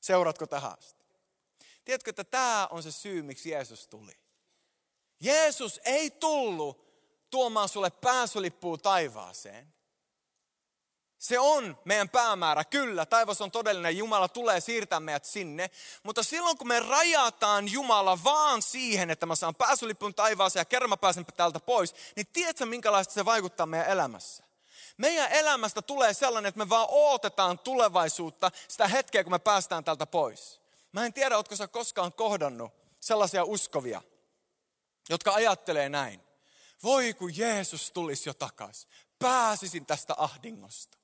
Seuraatko 0.00 0.46
tähän 0.46 0.78
asti? 0.78 1.04
Tiedätkö, 1.84 2.10
että 2.10 2.24
tämä 2.24 2.68
on 2.70 2.82
se 2.82 2.92
syy, 2.92 3.22
miksi 3.22 3.50
Jeesus 3.50 3.86
tuli? 3.86 4.22
Jeesus 5.22 5.80
ei 5.84 6.10
tullut 6.10 6.82
tuomaan 7.30 7.68
sulle 7.68 7.90
pääsylippua 7.90 8.78
taivaaseen. 8.78 9.72
Se 11.18 11.38
on 11.38 11.78
meidän 11.84 12.08
päämäärä, 12.08 12.64
kyllä, 12.64 13.06
taivas 13.06 13.40
on 13.40 13.50
todellinen, 13.50 13.96
Jumala 13.96 14.28
tulee 14.28 14.60
siirtää 14.60 15.00
meidät 15.00 15.24
sinne. 15.24 15.70
Mutta 16.02 16.22
silloin 16.22 16.58
kun 16.58 16.68
me 16.68 16.80
rajataan 16.80 17.72
Jumala 17.72 18.24
vaan 18.24 18.62
siihen, 18.62 19.10
että 19.10 19.26
mä 19.26 19.34
saan 19.34 19.54
pääsylipun 19.54 20.14
taivaaseen 20.14 20.60
ja 20.60 20.64
kerran 20.64 20.90
mä 20.90 20.96
pääsen 20.96 21.26
täältä 21.36 21.60
pois, 21.60 21.94
niin 22.16 22.26
tiedätkö 22.32 22.66
minkälaista 22.66 23.14
se 23.14 23.24
vaikuttaa 23.24 23.66
meidän 23.66 23.88
elämässä? 23.88 24.44
Meidän 24.96 25.32
elämästä 25.32 25.82
tulee 25.82 26.14
sellainen, 26.14 26.48
että 26.48 26.58
me 26.58 26.68
vaan 26.68 26.88
odotetaan 26.90 27.58
tulevaisuutta, 27.58 28.50
sitä 28.68 28.88
hetkeä 28.88 29.24
kun 29.24 29.32
me 29.32 29.38
päästään 29.38 29.84
täältä 29.84 30.06
pois. 30.06 30.60
Mä 30.92 31.06
en 31.06 31.12
tiedä, 31.12 31.36
ootko 31.36 31.56
sä 31.56 31.68
koskaan 31.68 32.12
kohdannut 32.12 32.72
sellaisia 33.00 33.44
uskovia, 33.44 34.02
jotka 35.08 35.32
ajattelee 35.32 35.88
näin. 35.88 36.20
Voi 36.82 37.14
kun 37.14 37.36
Jeesus 37.36 37.92
tulisi 37.92 38.28
jo 38.28 38.34
takaisin. 38.34 38.90
Pääsisin 39.18 39.86
tästä 39.86 40.14
ahdingosta. 40.16 40.98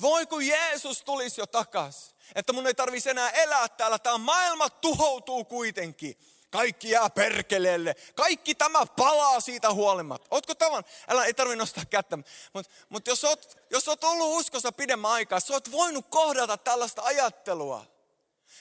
Voi 0.00 0.26
kun 0.26 0.46
Jeesus 0.46 1.02
tulisi 1.02 1.40
jo 1.40 1.46
takaisin. 1.46 2.16
Että 2.34 2.52
mun 2.52 2.66
ei 2.66 2.74
tarvitsisi 2.74 3.10
enää 3.10 3.30
elää 3.30 3.68
täällä. 3.68 3.98
Tämä 3.98 4.18
maailma 4.18 4.70
tuhoutuu 4.70 5.44
kuitenkin. 5.44 6.18
Kaikki 6.50 6.90
jää 6.90 7.10
perkeleelle. 7.10 7.94
Kaikki 8.14 8.54
tämä 8.54 8.86
palaa 8.86 9.40
siitä 9.40 9.72
huolimatta. 9.72 10.28
Ootko 10.30 10.54
tavan? 10.54 10.84
Älä, 11.08 11.24
ei 11.24 11.34
tarvitse 11.34 11.56
nostaa 11.56 11.84
kättä. 11.84 12.18
Mutta 12.52 12.72
mut 12.88 13.06
jos, 13.06 13.24
oot, 13.24 13.56
jos 13.70 13.88
oot 13.88 14.04
ollut 14.04 14.40
uskossa 14.40 14.72
pidemmän 14.72 15.10
aikaa, 15.10 15.40
sä 15.40 15.52
oot 15.52 15.70
voinut 15.70 16.06
kohdata 16.08 16.56
tällaista 16.56 17.02
ajattelua. 17.02 17.93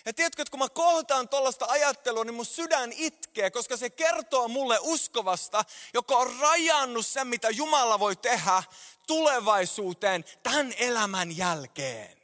Ja 0.06 0.14
tiedätkö, 0.14 0.42
että 0.42 0.52
kun 0.52 0.60
mä 0.60 0.70
kohtaan 0.70 1.30
tuollaista 1.30 1.66
ajattelua, 1.70 2.24
niin 2.24 2.34
mun 2.34 2.46
sydän 2.46 2.92
itkee, 2.96 3.52
koska 3.52 3.78
se 3.78 3.90
kertoo 3.90 4.48
mulle 4.48 4.78
uskovasta, 4.82 5.66
joka 5.94 6.18
on 6.18 6.40
rajannut 6.40 7.06
sen, 7.06 7.28
mitä 7.28 7.50
Jumala 7.50 8.00
voi 8.00 8.16
tehdä 8.16 8.64
tulevaisuuteen 9.08 10.26
tämän 10.44 10.74
elämän 10.78 11.38
jälkeen. 11.38 12.23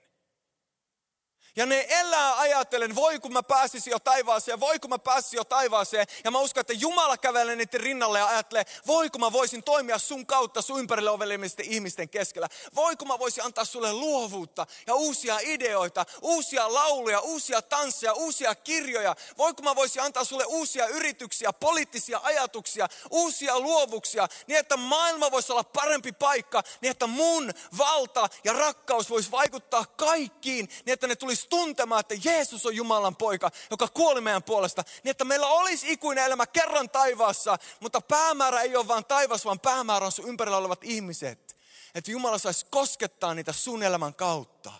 Ja 1.59 1.65
ne 1.65 1.85
elää 1.89 2.39
ajatellen, 2.39 2.95
voi 2.95 3.19
kun 3.19 3.33
mä 3.33 3.43
pääsisin 3.43 3.91
jo 3.91 3.99
taivaaseen, 3.99 4.59
voi 4.59 4.79
kun 4.79 4.89
mä 4.89 4.99
pääsisin 4.99 5.37
jo 5.37 5.43
taivaaseen. 5.43 6.07
Ja 6.23 6.31
mä 6.31 6.39
uskon, 6.39 6.61
että 6.61 6.73
Jumala 6.73 7.17
kävelee 7.17 7.55
niiden 7.55 7.81
rinnalle 7.81 8.19
ja 8.19 8.27
ajattelee, 8.27 8.65
voi 8.87 9.09
kun 9.09 9.21
mä 9.21 9.31
voisin 9.31 9.63
toimia 9.63 9.99
sun 9.99 10.25
kautta 10.25 10.61
sun 10.61 10.79
ympärille 10.79 11.09
ovelimisten 11.09 11.65
ihmisten 11.65 12.09
keskellä. 12.09 12.47
Voi 12.75 12.95
kun 12.95 13.07
mä 13.07 13.19
voisin 13.19 13.43
antaa 13.43 13.65
sulle 13.65 13.93
luovuutta 13.93 14.67
ja 14.87 14.95
uusia 14.95 15.39
ideoita, 15.41 16.05
uusia 16.21 16.73
lauluja, 16.73 17.19
uusia 17.19 17.61
tansseja, 17.61 18.13
uusia 18.13 18.55
kirjoja. 18.55 19.15
Voi 19.37 19.53
kun 19.53 19.65
mä 19.65 19.75
voisin 19.75 20.01
antaa 20.01 20.23
sulle 20.23 20.45
uusia 20.45 20.87
yrityksiä, 20.87 21.53
poliittisia 21.53 22.19
ajatuksia, 22.23 22.87
uusia 23.11 23.59
luovuksia, 23.59 24.27
niin 24.47 24.59
että 24.59 24.77
maailma 24.77 25.31
voisi 25.31 25.51
olla 25.51 25.63
parempi 25.63 26.11
paikka, 26.11 26.63
niin 26.81 26.91
että 26.91 27.07
mun 27.07 27.53
valta 27.77 28.29
ja 28.43 28.53
rakkaus 28.53 29.09
voisi 29.09 29.31
vaikuttaa 29.31 29.85
kaikkiin, 29.85 30.69
niin 30.85 30.93
että 30.93 31.07
ne 31.07 31.15
tulisi 31.15 31.48
tuntemaan, 31.49 31.99
että 31.99 32.15
Jeesus 32.23 32.65
on 32.65 32.75
Jumalan 32.75 33.15
poika, 33.15 33.51
joka 33.71 33.87
kuoli 33.87 34.21
meidän 34.21 34.43
puolesta, 34.43 34.83
niin 35.03 35.11
että 35.11 35.25
meillä 35.25 35.47
olisi 35.47 35.91
ikuinen 35.91 36.23
elämä 36.23 36.45
kerran 36.45 36.89
taivaassa, 36.89 37.57
mutta 37.79 38.01
päämäärä 38.01 38.61
ei 38.61 38.75
ole 38.75 38.87
vain 38.87 39.05
taivas, 39.05 39.45
vaan 39.45 39.59
päämäärä 39.59 40.05
on 40.05 40.11
sun 40.11 40.27
ympärillä 40.27 40.57
olevat 40.57 40.83
ihmiset. 40.83 41.57
Että 41.95 42.11
Jumala 42.11 42.37
saisi 42.37 42.65
koskettaa 42.69 43.33
niitä 43.33 43.53
sun 43.53 43.83
elämän 43.83 44.15
kautta. 44.15 44.71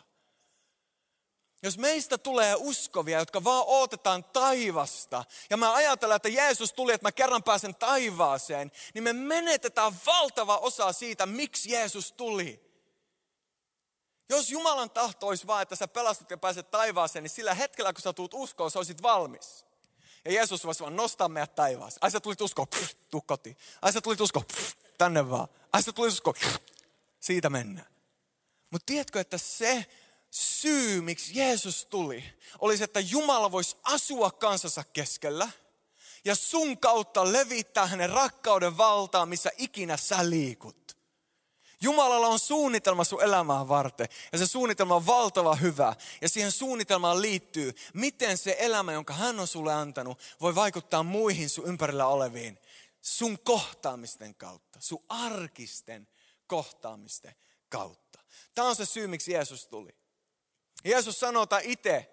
Jos 1.63 1.77
meistä 1.77 2.17
tulee 2.17 2.55
uskovia, 2.58 3.19
jotka 3.19 3.43
vaan 3.43 3.63
odotetaan 3.67 4.23
taivasta, 4.23 5.23
ja 5.49 5.58
mä 5.58 5.73
ajatellaan, 5.73 6.15
että 6.15 6.29
Jeesus 6.29 6.73
tuli, 6.73 6.93
että 6.93 7.08
mä 7.08 7.12
kerran 7.12 7.43
pääsen 7.43 7.75
taivaaseen, 7.75 8.71
niin 8.93 9.03
me 9.03 9.13
menetetään 9.13 9.93
valtava 10.05 10.58
osa 10.58 10.93
siitä, 10.93 11.25
miksi 11.25 11.71
Jeesus 11.71 12.12
tuli. 12.12 12.68
Jos 14.30 14.50
Jumalan 14.50 14.89
tahto 14.89 15.28
olisi 15.28 15.48
vaan, 15.48 15.62
että 15.62 15.76
sä 15.76 15.88
pelastut 15.88 16.30
ja 16.30 16.38
pääset 16.38 16.72
taivaaseen, 16.72 17.24
niin 17.24 17.30
sillä 17.30 17.54
hetkellä, 17.54 17.94
kun 17.94 18.02
sä 18.02 18.13
tulet 18.13 18.34
uskoon, 18.34 18.72
sä 18.72 18.80
olisit 18.80 19.02
valmis. 19.02 19.65
Ja 20.26 20.32
Jeesus 20.32 20.65
voisi 20.65 20.80
vaan 20.80 20.96
nostaa 20.96 21.30
meidät 21.30 21.56
taivaaseen. 21.56 22.04
Ai 22.04 22.12
sä 22.12 22.20
tulit 22.20 22.42
uskoon, 22.42 22.68
pff, 22.68 22.94
tuu 23.10 23.22
kotiin. 23.22 23.58
Ai 23.82 23.94
sä 23.94 24.02
tulit 24.02 24.22
uskoon, 24.22 24.46
pff, 24.46 24.74
tänne 24.98 25.30
vaan. 25.30 25.48
Ai 25.74 25.84
sä 25.84 25.94
tulit 25.94 26.13
uskoon, 26.13 26.36
pff, 26.36 26.58
siitä 27.20 27.50
mennään. 27.50 27.88
Mutta 28.72 28.86
tiedätkö, 28.86 29.20
että 29.20 29.38
se 29.38 29.86
syy, 30.32 31.02
miksi 31.02 31.39
Jeesus 31.39 31.86
tuli, 31.86 32.24
olisi, 32.60 32.84
että 32.84 33.00
Jumala 33.00 33.52
voisi 33.52 33.78
asua 33.84 34.32
kansansa 34.32 34.84
keskellä 34.84 35.50
ja 36.26 36.36
sun 36.36 36.78
kautta 36.78 37.32
levittää 37.32 37.88
hänen 37.88 38.10
rakkauden 38.10 38.78
valtaa, 38.78 39.26
missä 39.26 39.50
ikinä 39.58 39.98
sä 39.98 40.30
liikut. 40.30 40.88
Jumalalla 41.82 42.28
on 42.28 42.39
suunnitelma 42.39 43.04
sun 43.04 43.24
elämää 43.24 43.68
varten. 43.68 44.08
Ja 44.32 44.38
se 44.38 44.48
suunnitelma 44.48 44.96
on 44.96 45.06
valtava 45.06 45.56
hyvä. 45.56 45.96
Ja 46.22 46.30
siihen 46.30 46.52
suunnitelmaan 46.52 47.22
liittyy, 47.22 47.74
miten 47.94 48.38
se 48.38 48.56
elämä, 48.60 48.94
jonka 48.94 49.13
hän 49.13 49.39
on 49.39 49.48
sulle 49.48 49.74
antanut, 49.74 50.20
voi 50.42 50.56
vaikuttaa 50.56 51.04
muihin 51.04 51.50
sun 51.50 51.65
ympärillä 51.65 52.08
oleviin. 52.08 52.60
Sun 53.02 53.39
kohtaamisten 53.39 54.36
kautta, 54.36 54.80
sun 54.82 55.04
arkisten 55.10 56.08
kohtaamisten 56.48 57.36
kautta. 57.70 58.20
Tämä 58.56 58.68
on 58.68 58.76
se 58.76 58.86
syy, 58.86 59.08
miksi 59.08 59.32
Jeesus 59.32 59.68
tuli. 59.68 59.96
Jeesus 60.84 61.20
sanoo 61.20 61.48
itse 61.63 62.12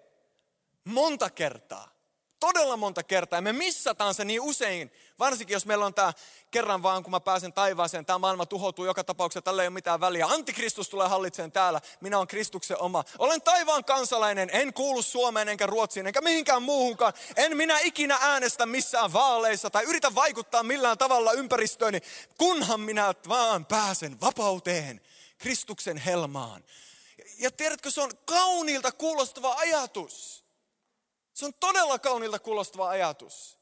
monta 0.83 1.29
kertaa 1.29 1.96
todella 2.39 2.77
monta 2.77 3.03
kertaa. 3.03 3.37
Ja 3.37 3.41
me 3.41 3.53
missataan 3.53 4.13
se 4.13 4.25
niin 4.25 4.41
usein, 4.41 4.91
varsinkin 5.19 5.53
jos 5.53 5.65
meillä 5.65 5.85
on 5.85 5.93
tämä 5.93 6.13
kerran 6.51 6.83
vaan, 6.83 7.03
kun 7.03 7.11
mä 7.11 7.19
pääsen 7.19 7.53
taivaaseen, 7.53 8.05
tämä 8.05 8.19
maailma 8.19 8.45
tuhoutuu 8.45 8.85
joka 8.85 9.03
tapauksessa, 9.03 9.41
tällä 9.41 9.61
ei 9.61 9.67
ole 9.67 9.73
mitään 9.73 9.99
väliä. 9.99 10.25
Antikristus 10.25 10.89
tulee 10.89 11.07
hallitseen 11.07 11.51
täällä, 11.51 11.81
minä 12.01 12.17
olen 12.17 12.27
Kristuksen 12.27 12.81
oma. 12.81 13.03
Olen 13.19 13.41
taivaan 13.41 13.83
kansalainen, 13.83 14.49
en 14.53 14.73
kuulu 14.73 15.01
Suomeen 15.01 15.49
enkä 15.49 15.65
Ruotsiin 15.65 16.07
enkä 16.07 16.21
mihinkään 16.21 16.63
muuhunkaan. 16.63 17.13
En 17.35 17.57
minä 17.57 17.79
ikinä 17.79 18.17
äänestä 18.21 18.65
missään 18.65 19.13
vaaleissa 19.13 19.69
tai 19.69 19.83
yritä 19.83 20.15
vaikuttaa 20.15 20.63
millään 20.63 20.97
tavalla 20.97 21.31
ympäristööni, 21.31 22.01
kunhan 22.37 22.79
minä 22.79 23.13
vaan 23.27 23.65
pääsen 23.65 24.21
vapauteen, 24.21 25.01
Kristuksen 25.37 25.97
helmaan. 25.97 26.63
Ja 27.39 27.51
tiedätkö, 27.51 27.91
se 27.91 28.01
on 28.01 28.11
kauniilta 28.25 28.91
kuulostava 28.91 29.53
ajatus. 29.53 30.46
Se 31.37 31.45
on 31.45 31.53
todella 31.53 31.99
kaunilta 31.99 32.39
kuulostava 32.39 32.89
ajatus. 32.89 33.57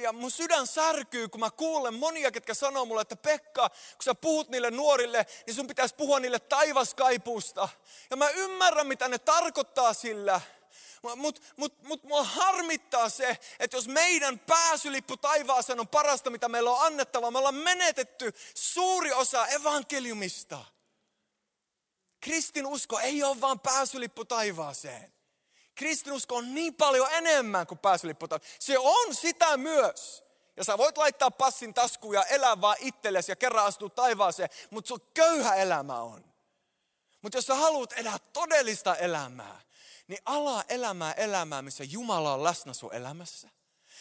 Ja 0.00 0.12
mun 0.12 0.30
sydän 0.30 0.66
särkyy, 0.66 1.28
kun 1.28 1.40
mä 1.40 1.50
kuulen 1.50 1.94
monia, 1.94 2.30
ketkä 2.30 2.54
sanoo 2.54 2.84
mulle, 2.84 3.00
että 3.00 3.16
Pekka, 3.16 3.68
kun 3.68 4.04
sä 4.04 4.14
puhut 4.14 4.48
niille 4.48 4.70
nuorille, 4.70 5.26
niin 5.46 5.54
sun 5.54 5.66
pitäisi 5.66 5.94
puhua 5.94 6.20
niille 6.20 6.38
taivaskaipuusta. 6.38 7.68
Ja 8.10 8.16
mä 8.16 8.28
ymmärrän, 8.28 8.86
mitä 8.86 9.08
ne 9.08 9.18
tarkoittaa 9.18 9.94
sillä. 9.94 10.40
Mutta 11.16 11.40
mut, 11.56 11.82
mut 11.82 12.02
mua 12.02 12.24
harmittaa 12.24 13.08
se, 13.08 13.38
että 13.58 13.76
jos 13.76 13.88
meidän 13.88 14.38
pääsylippu 14.38 15.16
taivaaseen 15.16 15.80
on 15.80 15.88
parasta, 15.88 16.30
mitä 16.30 16.48
meillä 16.48 16.70
on 16.70 16.86
annettava, 16.86 17.30
me 17.30 17.38
ollaan 17.38 17.54
menetetty 17.54 18.32
suuri 18.54 19.12
osa 19.12 19.46
evankeliumista. 19.46 20.64
Kristinusko 22.20 22.98
ei 22.98 23.22
ole 23.22 23.40
vaan 23.40 23.60
pääsylippu 23.60 24.24
taivaaseen. 24.24 25.14
Kristinusko 25.74 26.36
on 26.36 26.54
niin 26.54 26.74
paljon 26.74 27.08
enemmän 27.12 27.66
kuin 27.66 27.78
pääsylippu. 27.78 28.26
Se 28.58 28.78
on 28.78 29.14
sitä 29.14 29.56
myös. 29.56 30.24
Ja 30.56 30.64
sä 30.64 30.78
voit 30.78 30.98
laittaa 30.98 31.30
passin 31.30 31.74
taskuun 31.74 32.14
ja 32.14 32.24
elää 32.24 32.60
vaan 32.60 32.76
itsellesi 32.80 33.32
ja 33.32 33.36
kerran 33.36 33.64
astua 33.64 33.88
taivaaseen, 33.88 34.48
mutta 34.70 34.88
sun 34.88 35.00
köyhä 35.14 35.54
elämä 35.54 36.00
on. 36.00 36.24
Mutta 37.22 37.38
jos 37.38 37.46
sä 37.46 37.54
haluat 37.54 37.92
elää 37.96 38.18
todellista 38.32 38.96
elämää, 38.96 39.60
niin 40.08 40.20
ala 40.24 40.64
elämää 40.68 41.12
elämää, 41.12 41.62
missä 41.62 41.84
Jumala 41.84 42.34
on 42.34 42.44
läsnä 42.44 42.72
sun 42.72 42.94
elämässä 42.94 43.48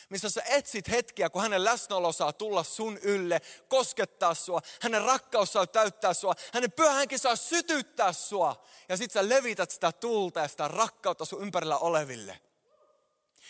missä 0.10 0.30
sä 0.30 0.42
etsit 0.46 0.89
hetkiä, 0.89 1.30
kun 1.30 1.42
hänen 1.42 1.63
läsnäolo 1.63 2.12
saa 2.12 2.34
tulla 2.34 2.63
sun 2.63 2.98
ylle, 2.98 3.42
koskettaa 3.68 4.34
sua. 4.34 4.62
Hänen 4.82 5.02
rakkaus 5.02 5.54
saa 5.54 5.68
täyttää 5.68 6.13
sua. 6.13 6.36
Hänen 6.54 6.72
pyhänkin 6.72 7.20
saa 7.20 7.36
sytyttää 7.36 8.13
sua. 8.13 8.66
Ja 8.89 8.98
sit 8.98 9.12
sä 9.12 9.30
levität 9.30 9.72
sitä 9.72 9.92
tulta 9.92 10.39
ja 10.39 10.48
sitä 10.48 10.68
rakkautta 10.68 11.26
sun 11.26 11.42
ympärillä 11.42 11.78
oleville. 11.78 12.39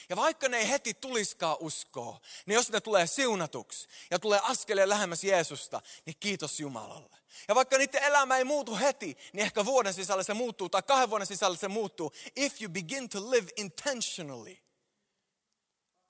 Ja 0.10 0.16
vaikka 0.16 0.50
ne 0.50 0.58
ei 0.58 0.70
heti 0.70 0.94
tuliskaan 0.94 1.58
uskoa, 1.60 2.20
niin 2.46 2.56
jos 2.56 2.72
ne 2.72 2.82
tulee 2.82 3.08
siunatuksi 3.08 3.88
ja 4.12 4.20
tulee 4.20 4.39
askeleen 4.44 4.89
lähemmäs 4.89 5.24
Jeesusta, 5.24 5.82
niin 6.06 6.16
kiitos 6.20 6.60
Jumalalle. 6.60 7.18
Ja 7.48 7.56
vaikka 7.56 7.78
niiden 7.78 8.04
elämä 8.04 8.38
ei 8.38 8.44
muutu 8.44 8.76
heti, 8.76 9.18
niin 9.34 9.46
ehkä 9.46 9.66
vuoden 9.66 9.94
sisällä 9.94 10.24
se 10.24 10.34
muuttuu 10.34 10.70
tai 10.70 10.84
kahden 10.84 11.10
vuoden 11.10 11.28
sisällä 11.28 11.58
se 11.58 11.68
muuttuu. 11.68 12.12
If 12.36 12.62
you 12.62 12.70
begin 12.70 13.10
to 13.10 13.32
live 13.32 13.52
intentionally 13.56 14.58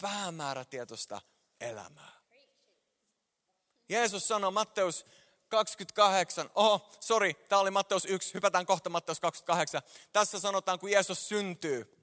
päämäärätietoista 0.03 1.21
elämää. 1.61 2.21
Jeesus 3.89 4.27
sanoi 4.27 4.51
Matteus 4.51 5.05
28, 5.49 6.49
oho, 6.55 6.89
sorry, 6.99 7.33
tämä 7.33 7.59
oli 7.59 7.71
Matteus 7.71 8.05
1, 8.05 8.33
hypätään 8.33 8.65
kohta 8.65 8.89
Matteus 8.89 9.19
28. 9.19 9.81
Tässä 10.13 10.39
sanotaan, 10.39 10.79
kun 10.79 10.91
Jeesus 10.91 11.29
syntyy, 11.29 11.97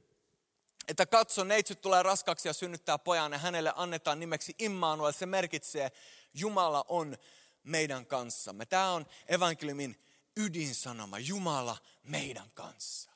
että 0.88 1.06
katso, 1.06 1.44
neitsyt 1.44 1.80
tulee 1.80 2.02
raskaksi 2.02 2.48
ja 2.48 2.52
synnyttää 2.52 2.98
pojan 2.98 3.32
ja 3.32 3.38
hänelle 3.38 3.72
annetaan 3.76 4.20
nimeksi 4.20 4.54
Immanuel. 4.58 5.12
Se 5.12 5.26
merkitsee, 5.26 5.92
Jumala 6.34 6.84
on 6.88 7.16
meidän 7.62 8.06
kanssamme. 8.06 8.66
Tämä 8.66 8.90
on 8.90 9.06
evankeliumin 9.28 10.04
ydinsanoma, 10.36 11.18
Jumala 11.18 11.76
meidän 12.02 12.50
kanssa. 12.54 13.10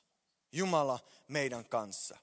Jumala 0.51 0.99
meidän 1.27 1.65
kanssa. 1.65 2.17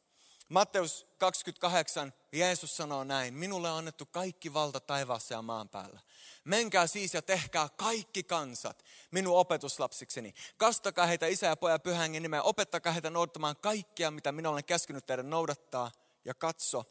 Matteus 0.53 1.07
28, 1.19 2.13
Jeesus 2.33 2.77
sanoo 2.77 3.05
näin, 3.05 3.35
minulle 3.35 3.71
on 3.71 3.79
annettu 3.79 4.07
kaikki 4.07 4.55
valta 4.55 4.81
taivaassa 4.81 5.35
ja 5.35 5.43
maan 5.43 5.69
päällä. 5.69 6.01
Menkää 6.45 6.87
siis 6.87 7.15
ja 7.15 7.23
tehkää 7.23 7.69
kaikki 7.77 8.23
kansat 8.23 8.85
minun 9.11 9.39
opetuslapsikseni. 9.39 10.35
Kastakaa 10.57 11.07
heitä 11.07 11.27
isä 11.27 11.47
ja 11.47 11.57
poja 11.57 11.79
pyhän 11.79 12.13
nimeä, 12.13 12.43
opettakaa 12.43 12.93
heitä 12.93 13.11
noudattamaan 13.11 13.57
kaikkia, 13.57 14.11
mitä 14.11 14.33
minä 14.33 14.51
olen 14.51 14.65
käskynyt 14.65 15.07
teidän 15.07 15.31
noudattaa. 15.31 15.91
Ja 16.25 16.35
katso, 16.35 16.85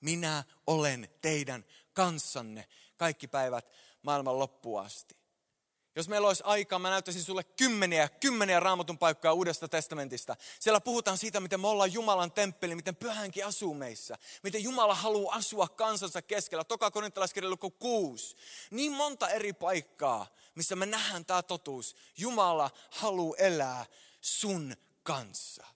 minä 0.00 0.44
olen 0.66 1.08
teidän 1.20 1.64
kanssanne 1.92 2.68
kaikki 2.96 3.28
päivät 3.28 3.72
maailman 4.02 4.38
loppuun 4.38 4.80
asti. 4.80 5.16
Jos 5.96 6.08
meillä 6.08 6.26
olisi 6.26 6.42
aikaa, 6.46 6.78
mä 6.78 6.90
näyttäisin 6.90 7.22
sulle 7.22 7.44
kymmeniä, 7.44 8.08
kymmeniä 8.08 8.60
raamatun 8.60 8.98
paikkoja 8.98 9.32
Uudesta 9.32 9.68
testamentista. 9.68 10.36
Siellä 10.60 10.80
puhutaan 10.80 11.18
siitä, 11.18 11.40
miten 11.40 11.60
me 11.60 11.68
ollaan 11.68 11.92
Jumalan 11.92 12.32
temppeli, 12.32 12.74
miten 12.74 12.96
pyhänkin 12.96 13.46
asuu 13.46 13.74
meissä. 13.74 14.18
Miten 14.42 14.62
Jumala 14.62 14.94
haluaa 14.94 15.36
asua 15.36 15.68
kansansa 15.68 16.22
keskellä. 16.22 16.64
Toka 16.64 16.90
korintalaiskirja 16.90 17.50
luku 17.50 17.70
6. 17.70 18.36
Niin 18.70 18.92
monta 18.92 19.28
eri 19.28 19.52
paikkaa, 19.52 20.26
missä 20.54 20.76
me 20.76 20.86
nähdään 20.86 21.24
tämä 21.24 21.42
totuus. 21.42 21.96
Jumala 22.16 22.70
haluaa 22.90 23.36
elää 23.38 23.86
sun 24.20 24.76
kanssa. 25.02 25.66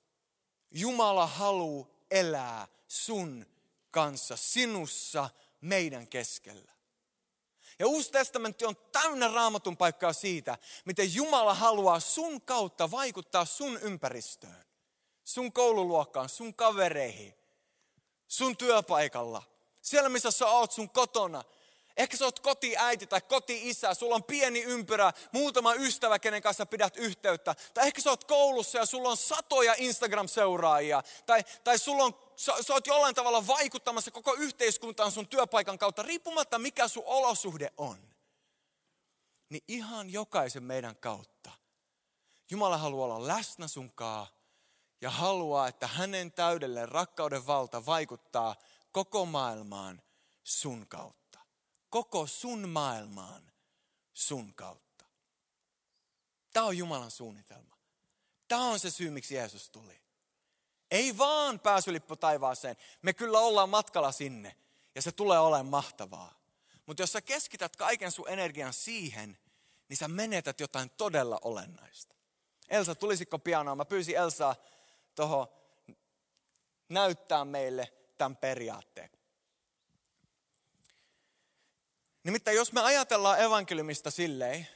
Jumala 0.70 1.26
haluaa 1.26 1.88
elää 2.10 2.66
sun 2.88 3.46
kanssa, 3.90 4.36
sinussa, 4.36 5.30
meidän 5.60 6.06
keskellä. 6.06 6.79
Ja 7.80 7.86
Uusi 7.86 8.10
testamentti 8.10 8.64
on 8.64 8.76
täynnä 8.92 9.28
raamatun 9.28 9.76
paikkaa 9.76 10.12
siitä, 10.12 10.58
miten 10.84 11.14
Jumala 11.14 11.54
haluaa 11.54 12.00
sun 12.00 12.40
kautta 12.40 12.90
vaikuttaa 12.90 13.44
sun 13.44 13.78
ympäristöön. 13.82 14.64
sun 15.24 15.52
koululuokkaan, 15.52 16.28
sun 16.28 16.54
kavereihin, 16.54 17.34
sun 18.28 18.56
työpaikalla, 18.56 19.42
siellä 19.82 20.08
missä 20.08 20.30
sä 20.30 20.46
oot 20.46 20.72
sun 20.72 20.90
kotona. 20.90 21.44
Ehkä 21.96 22.16
sä 22.16 22.24
oot 22.24 22.40
kotiäiti 22.40 23.06
tai 23.06 23.20
koti-isä, 23.20 23.94
sulla 23.94 24.14
on 24.14 24.24
pieni 24.24 24.62
ympyrä, 24.62 25.12
muutama 25.32 25.74
ystävä, 25.74 26.18
kenen 26.18 26.42
kanssa 26.42 26.66
pidät 26.66 26.96
yhteyttä. 26.96 27.54
Tai 27.74 27.86
ehkä 27.86 28.00
sä 28.00 28.10
oot 28.10 28.24
koulussa 28.24 28.78
ja 28.78 28.86
sulla 28.86 29.08
on 29.08 29.16
satoja 29.16 29.74
Instagram-seuraajia. 29.78 31.02
Tai, 31.26 31.44
tai 31.64 31.78
sulla 31.78 32.04
on, 32.04 32.14
sä, 32.40 32.62
sä 32.62 32.72
oot 32.72 32.86
jollain 32.86 33.14
tavalla 33.14 33.46
vaikuttamassa 33.46 34.10
koko 34.10 34.34
yhteiskuntaan 34.34 35.12
sun 35.12 35.28
työpaikan 35.28 35.78
kautta, 35.78 36.02
riippumatta 36.02 36.58
mikä 36.58 36.88
sun 36.88 37.02
olosuhde 37.06 37.72
on. 37.76 38.10
Niin 39.48 39.64
ihan 39.68 40.10
jokaisen 40.10 40.62
meidän 40.62 40.96
kautta 40.96 41.50
Jumala 42.50 42.78
haluaa 42.78 43.06
olla 43.06 43.26
läsnä 43.26 43.68
sunkaa 43.68 44.26
ja 45.00 45.10
haluaa, 45.10 45.68
että 45.68 45.86
hänen 45.86 46.32
täydelle 46.32 46.86
rakkauden 46.86 47.46
valta 47.46 47.86
vaikuttaa 47.86 48.56
koko 48.92 49.26
maailmaan 49.26 50.02
sun 50.44 50.86
kautta. 50.86 51.38
Koko 51.90 52.26
sun 52.26 52.68
maailmaan 52.68 53.52
sun 54.12 54.54
kautta. 54.54 55.04
Tämä 56.52 56.66
on 56.66 56.78
Jumalan 56.78 57.10
suunnitelma. 57.10 57.76
Tämä 58.48 58.64
on 58.64 58.78
se 58.80 58.90
syy, 58.90 59.10
miksi 59.10 59.34
Jeesus 59.34 59.70
tuli. 59.70 59.99
Ei 60.90 61.18
vaan 61.18 61.60
pääsylippu 61.60 62.16
taivaaseen. 62.16 62.76
Me 63.02 63.12
kyllä 63.12 63.38
ollaan 63.38 63.68
matkalla 63.68 64.12
sinne 64.12 64.56
ja 64.94 65.02
se 65.02 65.12
tulee 65.12 65.38
olemaan 65.38 65.66
mahtavaa. 65.66 66.40
Mutta 66.86 67.02
jos 67.02 67.12
sä 67.12 67.20
keskität 67.20 67.76
kaiken 67.76 68.12
sun 68.12 68.28
energian 68.28 68.72
siihen, 68.72 69.38
niin 69.88 69.96
sä 69.96 70.08
menetät 70.08 70.60
jotain 70.60 70.90
todella 70.90 71.38
olennaista. 71.42 72.14
Elsa, 72.68 72.94
tulisiko 72.94 73.38
pianoa? 73.38 73.76
Mä 73.76 73.84
pyysin 73.84 74.16
Elsaa 74.16 74.56
tuohon 75.14 75.46
näyttää 76.88 77.44
meille 77.44 77.92
tämän 78.18 78.36
periaatteen. 78.36 79.10
Nimittäin 82.24 82.56
jos 82.56 82.72
me 82.72 82.80
ajatellaan 82.80 83.40
evankeliumista 83.40 84.10
silleen, 84.10 84.68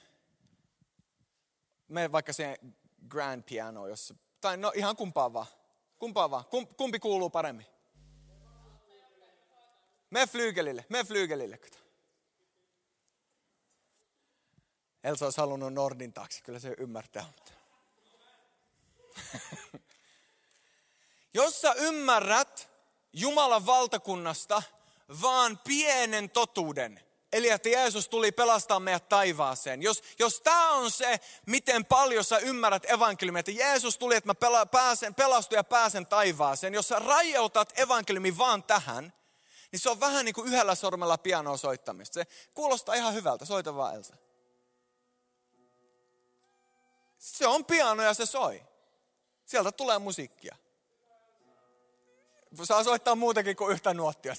me 1.89 2.13
vaikka 2.13 2.33
se 2.33 2.59
grand 3.09 3.43
piano, 3.43 3.87
jos, 3.87 4.15
tai 4.41 4.57
no 4.57 4.73
ihan 4.75 4.97
kumpaa 4.97 5.33
vaan. 5.33 5.47
Kumpaa 5.99 6.31
vaan. 6.31 6.45
Kumpi 6.77 6.99
kuuluu 6.99 7.31
paremmin? 7.31 7.67
Me 10.11 10.27
flygelille, 10.27 10.87
me 10.89 11.05
flygelille. 11.05 11.59
Elsa 15.05 15.25
olisi 15.25 15.41
halunnut 15.41 15.73
Nordin 15.73 16.13
taakse, 16.13 16.43
kyllä 16.43 16.59
se 16.59 16.75
ymmärtää. 16.79 17.33
Jos 21.35 21.61
sä 21.61 21.73
ymmärrät 21.73 22.71
Jumalan 23.13 23.67
valtakunnasta 23.67 24.63
vaan 25.23 25.59
pienen 25.59 26.31
totuuden, 26.31 27.01
eli 27.35 27.49
että 27.49 27.69
Jeesus 27.69 28.09
tuli 28.09 28.33
pelastaa 28.33 28.81
meidät 28.81 29.09
taivaaseen. 29.09 29.83
Jos, 29.83 30.03
jos 30.19 30.41
tämä 30.41 30.73
on 30.73 30.91
se, 30.91 31.21
miten 31.47 31.85
paljon 31.85 32.25
sä 32.25 32.39
ymmärrät 32.39 32.91
evankeliumia, 32.91 33.41
että 33.41 33.51
Jeesus 33.51 33.99
tuli, 33.99 34.17
että 34.17 34.29
mä 34.29 34.35
pela, 34.35 34.67
pääsen, 34.67 35.15
pelastun 35.15 35.57
ja 35.57 35.65
pääsen 35.65 36.07
taivaaseen. 36.07 36.75
Jos 36.75 36.89
sä 36.89 36.99
rajoitat 36.99 37.79
evankeliumi 37.79 38.39
vaan 38.39 38.63
tähän, 38.63 39.13
niin 39.73 39.81
se 39.81 39.91
on 39.91 40.01
vähän 40.01 40.25
niin 40.25 40.35
kuin 40.35 40.49
yhdellä 40.49 40.75
sormella 40.75 41.19
pianoa 41.19 41.57
soittamista. 41.57 42.15
Se 42.15 42.27
kuulostaa 42.55 42.95
ihan 42.95 43.15
hyvältä, 43.15 43.45
soita 43.45 43.77
vaan 43.77 43.95
Elsa. 43.95 44.17
Se 47.19 47.47
on 47.47 47.65
piano 47.65 48.03
ja 48.03 48.15
se 48.15 48.27
soi. 48.27 48.63
Sieltä 49.47 49.73
tulee 49.73 49.99
musiikkia. 49.99 50.57
Saa 52.65 52.85
soittaa 52.85 53.15
muutakin 53.15 53.57
kuin 53.57 53.73
yhtä 53.73 53.95
nuottia. 53.95 54.35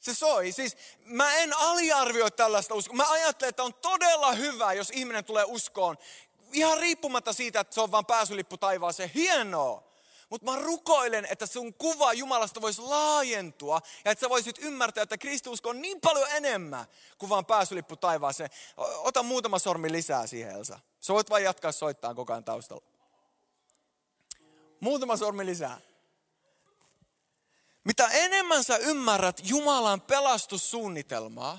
Se, 0.00 0.14
soi. 0.14 0.52
Siis 0.52 0.76
mä 1.04 1.34
en 1.34 1.58
aliarvioi 1.58 2.30
tällaista 2.30 2.74
uskoa. 2.74 2.96
Mä 2.96 3.10
ajattelen, 3.10 3.48
että 3.48 3.62
on 3.62 3.74
todella 3.74 4.32
hyvä, 4.32 4.72
jos 4.72 4.90
ihminen 4.90 5.24
tulee 5.24 5.44
uskoon. 5.44 5.98
Ihan 6.52 6.78
riippumatta 6.78 7.32
siitä, 7.32 7.60
että 7.60 7.74
se 7.74 7.80
on 7.80 7.90
vain 7.90 8.06
pääsylippu 8.06 8.56
taivaaseen. 8.56 9.10
Hienoa. 9.14 9.88
Mutta 10.30 10.50
mä 10.50 10.58
rukoilen, 10.58 11.26
että 11.30 11.46
sun 11.46 11.74
kuva 11.74 12.12
Jumalasta 12.12 12.60
voisi 12.60 12.82
laajentua 12.82 13.80
ja 14.04 14.10
että 14.10 14.20
sä 14.20 14.28
voisit 14.28 14.58
ymmärtää, 14.58 15.02
että 15.02 15.18
Kristus 15.18 15.60
on 15.64 15.82
niin 15.82 16.00
paljon 16.00 16.28
enemmän 16.30 16.86
kuin 17.18 17.30
vaan 17.30 17.46
pääsylippu 17.46 17.96
taivaaseen. 17.96 18.50
Ota 18.76 19.22
muutama 19.22 19.58
sormi 19.58 19.92
lisää 19.92 20.26
siihen, 20.26 20.52
Elsa. 20.52 20.80
Sä 21.00 21.14
voit 21.14 21.30
vain 21.30 21.44
jatkaa 21.44 21.72
soittaa 21.72 22.14
koko 22.14 22.32
ajan 22.32 22.44
taustalla. 22.44 22.84
Muutama 24.80 25.16
sormi 25.16 25.46
lisää. 25.46 25.80
Mitä 27.84 28.08
enemmän 28.08 28.64
sä 28.64 28.76
ymmärrät 28.76 29.40
Jumalan 29.44 30.00
pelastussuunnitelmaa, 30.00 31.58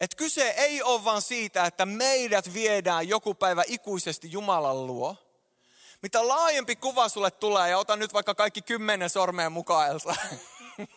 että 0.00 0.16
kyse 0.16 0.50
ei 0.50 0.82
ole 0.82 1.04
vaan 1.04 1.22
siitä, 1.22 1.64
että 1.64 1.86
meidät 1.86 2.54
viedään 2.54 3.08
joku 3.08 3.34
päivä 3.34 3.62
ikuisesti 3.66 4.32
Jumalan 4.32 4.86
luo. 4.86 5.16
Mitä 6.02 6.28
laajempi 6.28 6.76
kuva 6.76 7.08
sulle 7.08 7.30
tulee, 7.30 7.70
ja 7.70 7.78
ota 7.78 7.96
nyt 7.96 8.12
vaikka 8.12 8.34
kaikki 8.34 8.62
kymmenen 8.62 9.10
sormeen 9.10 9.52
mukaan, 9.52 9.88
Elsa. 9.88 10.16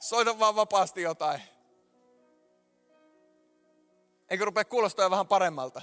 Soita 0.00 0.38
vaan 0.38 0.56
vapaasti 0.56 1.02
jotain. 1.02 1.42
Eikö 4.30 4.44
rupea 4.44 4.64
kuulostaa 4.64 5.10
vähän 5.10 5.26
paremmalta? 5.26 5.82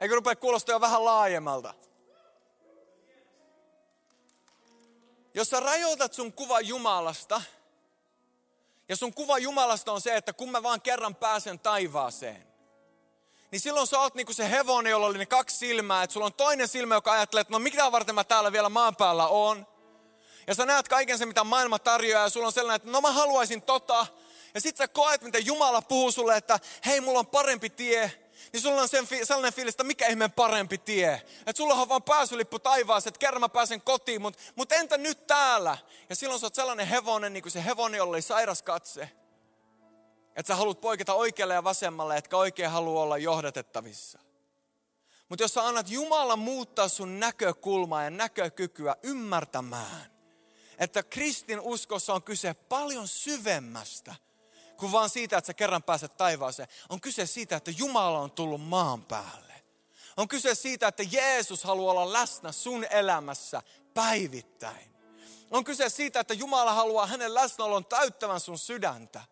Eikö 0.00 0.14
rupea 0.14 0.36
kuulostaa 0.36 0.80
vähän 0.80 1.04
laajemmalta? 1.04 1.74
Jos 5.36 5.50
sä 5.50 5.60
rajoitat 5.60 6.12
sun 6.12 6.32
kuva 6.32 6.60
Jumalasta, 6.60 7.42
ja 8.88 8.96
sun 8.96 9.14
kuva 9.14 9.38
Jumalasta 9.38 9.92
on 9.92 10.00
se, 10.00 10.16
että 10.16 10.32
kun 10.32 10.50
mä 10.50 10.62
vaan 10.62 10.80
kerran 10.80 11.14
pääsen 11.14 11.58
taivaaseen, 11.58 12.46
niin 13.50 13.60
silloin 13.60 13.86
sä 13.86 14.00
oot 14.00 14.14
niinku 14.14 14.32
se 14.32 14.50
hevonen, 14.50 14.90
jolla 14.90 15.06
oli 15.06 15.18
ne 15.18 15.26
kaksi 15.26 15.56
silmää, 15.56 16.02
että 16.02 16.14
sulla 16.14 16.26
on 16.26 16.32
toinen 16.32 16.68
silmä, 16.68 16.94
joka 16.94 17.12
ajattelee, 17.12 17.40
että 17.40 17.52
no 17.52 17.58
mitä 17.58 17.92
varten 17.92 18.14
mä 18.14 18.24
täällä 18.24 18.52
vielä 18.52 18.68
maan 18.68 18.96
päällä 18.96 19.28
on. 19.28 19.66
Ja 20.46 20.54
sä 20.54 20.66
näet 20.66 20.88
kaiken 20.88 21.18
sen, 21.18 21.28
mitä 21.28 21.44
maailma 21.44 21.78
tarjoaa, 21.78 22.22
ja 22.22 22.28
sulla 22.28 22.46
on 22.46 22.52
sellainen, 22.52 22.76
että 22.76 22.90
no 22.90 23.00
mä 23.00 23.12
haluaisin 23.12 23.62
tota. 23.62 24.06
Ja 24.54 24.60
sit 24.60 24.76
sä 24.76 24.88
koet, 24.88 25.22
miten 25.22 25.46
Jumala 25.46 25.82
puhuu 25.82 26.12
sulle, 26.12 26.36
että 26.36 26.60
hei, 26.86 27.00
mulla 27.00 27.18
on 27.18 27.26
parempi 27.26 27.70
tie 27.70 28.25
niin 28.56 28.62
sulla 28.62 28.82
on 28.82 28.88
sen, 28.88 29.06
sellainen 29.24 29.52
fiilis, 29.52 29.72
että 29.72 29.84
mikä 29.84 30.06
ihmeen 30.06 30.32
parempi 30.32 30.78
tie. 30.78 31.22
Että 31.38 31.56
sulla 31.56 31.74
on 31.74 31.88
vaan 31.88 32.02
pääsylippu 32.02 32.58
taivaaseen, 32.58 33.10
että 33.10 33.18
kerran 33.18 33.40
mä 33.40 33.48
pääsen 33.48 33.82
kotiin, 33.82 34.22
mutta 34.22 34.42
mut 34.54 34.72
entä 34.72 34.98
nyt 34.98 35.26
täällä? 35.26 35.78
Ja 36.08 36.16
silloin 36.16 36.40
sä 36.40 36.46
oot 36.46 36.54
sellainen 36.54 36.86
hevonen, 36.86 37.32
niin 37.32 37.42
kuin 37.42 37.52
se 37.52 37.64
jolla 37.96 38.10
oli 38.10 38.22
sairas 38.22 38.62
katse. 38.62 39.10
Että 40.36 40.52
sä 40.52 40.56
haluat 40.56 40.80
poiketa 40.80 41.14
oikealle 41.14 41.54
ja 41.54 41.64
vasemmalle, 41.64 42.16
etkä 42.16 42.36
oikein 42.36 42.70
halua 42.70 43.02
olla 43.02 43.18
johdatettavissa. 43.18 44.18
Mutta 45.28 45.44
jos 45.44 45.54
sä 45.54 45.66
annat 45.66 45.90
Jumala 45.90 46.36
muuttaa 46.36 46.88
sun 46.88 47.20
näkökulmaa 47.20 48.04
ja 48.04 48.10
näkökykyä 48.10 48.96
ymmärtämään, 49.02 50.06
että 50.78 51.02
kristin 51.02 51.60
uskossa 51.60 52.14
on 52.14 52.22
kyse 52.22 52.54
paljon 52.54 53.08
syvemmästä– 53.08 54.14
kuin 54.76 54.92
vaan 54.92 55.10
siitä, 55.10 55.38
että 55.38 55.46
sä 55.46 55.54
kerran 55.54 55.82
pääset 55.82 56.16
taivaaseen. 56.16 56.68
On 56.88 57.00
kyse 57.00 57.26
siitä, 57.26 57.56
että 57.56 57.70
Jumala 57.70 58.18
on 58.18 58.30
tullut 58.30 58.60
maan 58.60 59.04
päälle. 59.04 59.62
On 60.16 60.28
kyse 60.28 60.54
siitä, 60.54 60.88
että 60.88 61.02
Jeesus 61.10 61.64
haluaa 61.64 61.92
olla 61.92 62.12
läsnä 62.12 62.52
sun 62.52 62.86
elämässä 62.90 63.62
päivittäin. 63.94 64.96
On 65.50 65.64
kyse 65.64 65.88
siitä, 65.88 66.20
että 66.20 66.34
Jumala 66.34 66.72
haluaa 66.72 67.06
hänen 67.06 67.34
läsnäolon 67.34 67.84
täyttävän 67.84 68.40
sun 68.40 68.58
sydäntä. 68.58 69.22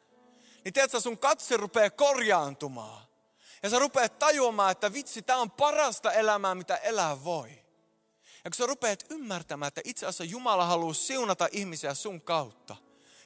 Niin 0.65 0.73
tiedätkö, 0.73 1.01
sun 1.01 1.19
katse 1.19 1.57
rupeaa 1.57 1.91
korjaantumaan. 1.91 3.07
Ja 3.63 3.71
sä 3.71 3.79
rupeat 3.79 4.19
tajuamaan, 4.19 4.73
että 4.73 4.93
vitsi, 4.93 5.23
tämä 5.23 5.39
on 5.39 5.51
parasta 5.51 6.13
elämää, 6.13 6.55
mitä 6.55 6.77
elää 6.77 7.25
voi. 7.25 7.51
Ja 8.45 8.51
kun 8.51 8.55
sä 8.55 8.67
rupeat 8.67 9.05
ymmärtämään, 9.11 9.69
että 9.69 9.81
itse 9.85 10.07
asiassa 10.07 10.25
Jumala 10.25 10.67
haluaa 10.67 10.95
siunata 10.95 11.49
ihmisiä 11.53 11.95
sun 11.95 12.21
kautta, 12.21 12.77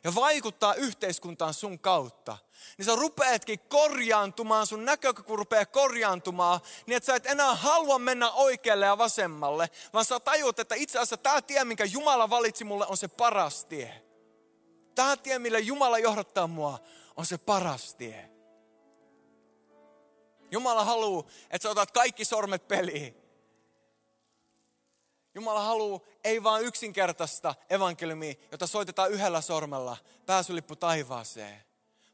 ja 0.05 0.15
vaikuttaa 0.15 0.75
yhteiskuntaan 0.75 1.55
sun 1.55 1.79
kautta, 1.79 2.39
niin 2.79 2.87
sä 2.87 2.97
rupeatkin 2.97 3.59
korjaantumaan, 3.59 4.67
sun 4.67 4.85
näkökyky 4.85 5.37
rupeaa 5.37 5.67
korjaantumaan, 5.67 6.61
niin 6.87 6.97
että 6.97 7.07
sä 7.07 7.15
et 7.15 7.27
enää 7.27 7.55
halua 7.55 7.99
mennä 7.99 8.31
oikealle 8.31 8.87
ja 8.87 8.99
vasemmalle, 8.99 9.71
vaan 9.93 10.05
sä 10.05 10.21
tajut, 10.21 10.59
että 10.59 10.75
itse 10.75 10.99
asiassa 10.99 11.17
tämä 11.17 11.43
tie, 11.43 11.65
minkä 11.65 11.85
Jumala 11.85 12.31
valitsi 12.31 12.65
mulle, 12.65 12.87
on 12.87 12.97
se 12.97 13.09
paras 13.09 13.65
tie. 13.65 14.03
Tämä 14.95 15.17
tie, 15.17 15.39
millä 15.39 15.59
Jumala 15.59 15.99
johdattaa 15.99 16.47
mua, 16.47 16.79
on 17.17 17.27
se 17.27 17.39
paras 17.39 17.95
tie. 17.95 18.31
Jumala 20.51 20.85
haluaa, 20.85 21.29
että 21.51 21.63
sä 21.63 21.71
otat 21.71 21.91
kaikki 21.91 22.25
sormet 22.25 22.69
peliin 22.69 23.28
Jumala 25.38 25.62
haluaa 25.62 26.01
ei 26.24 26.42
vaan 26.42 26.62
yksinkertaista 26.62 27.55
evankeliumia, 27.70 28.35
jota 28.53 28.66
soitetaan 28.66 29.11
yhdellä 29.11 29.40
sormella, 29.40 29.96
pääsylippu 30.27 30.77
taivaaseen. 30.77 31.62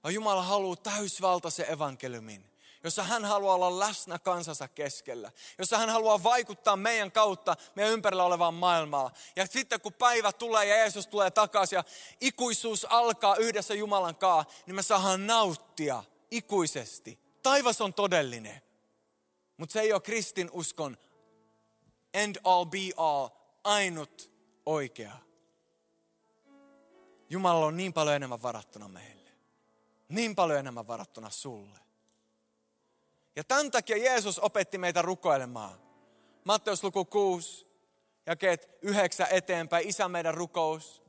Vaan 0.03 0.15
Jumala 0.15 0.43
haluaa 0.43 0.77
täysvaltaisen 0.77 1.71
evankeliumin, 1.73 2.51
jossa 2.83 3.03
hän 3.03 3.25
haluaa 3.25 3.55
olla 3.55 3.79
läsnä 3.79 4.19
kansansa 4.19 4.69
keskellä, 4.69 5.33
jossa 5.59 5.79
hän 5.79 5.91
haluaa 5.91 6.23
vaikuttaa 6.23 6.77
meidän 6.77 7.13
kautta 7.13 7.57
meidän 7.75 7.93
ympärillä 7.93 8.25
olevaan 8.25 8.55
maailmaan. 8.55 9.11
Ja 9.37 9.47
sitten 9.47 9.81
kun 9.81 9.93
päivä 9.93 10.33
tulee 10.33 10.67
ja 10.67 10.77
Jeesus 10.77 11.07
tulee 11.07 11.31
takaisin 11.31 11.77
ja 11.77 11.85
ikuisuus 12.21 12.87
alkaa 12.91 13.37
yhdessä 13.37 13.75
Jumalan 13.75 14.17
kanssa, 14.17 14.55
niin 14.67 14.75
me 14.75 14.83
saadaan 14.83 15.27
nauttia 15.27 16.05
ikuisesti. 16.31 17.19
Taivas 17.43 17.81
on 17.81 17.95
todellinen, 17.95 18.63
mutta 19.57 19.73
se 19.73 19.81
ei 19.81 19.93
ole 19.93 20.01
kristin 20.01 20.51
uskon 20.53 20.97
end 22.15 22.37
all 22.45 22.65
be 22.65 22.79
all, 22.97 23.29
ainut 23.65 24.31
oikea. 24.67 25.13
Jumalalla 27.31 27.67
on 27.67 27.77
niin 27.77 27.93
paljon 27.93 28.17
enemmän 28.17 28.43
varattuna 28.43 28.89
meille. 28.89 29.31
Niin 30.09 30.35
paljon 30.35 30.59
enemmän 30.59 30.87
varattuna 30.87 31.31
sulle. 31.31 31.79
Ja 33.37 33.45
tämän 33.45 33.71
takia 33.71 33.97
Jeesus 33.97 34.39
opetti 34.39 34.79
meitä 34.79 35.03
rukoilemaan. 35.03 35.79
Matteus 36.45 36.85
luku 36.85 37.05
6, 37.05 37.67
jakeet 38.27 38.69
9 38.83 39.27
eteenpäin, 39.31 39.89
Isä 39.89 40.09
meidän 40.09 40.35
rukous. 40.35 41.03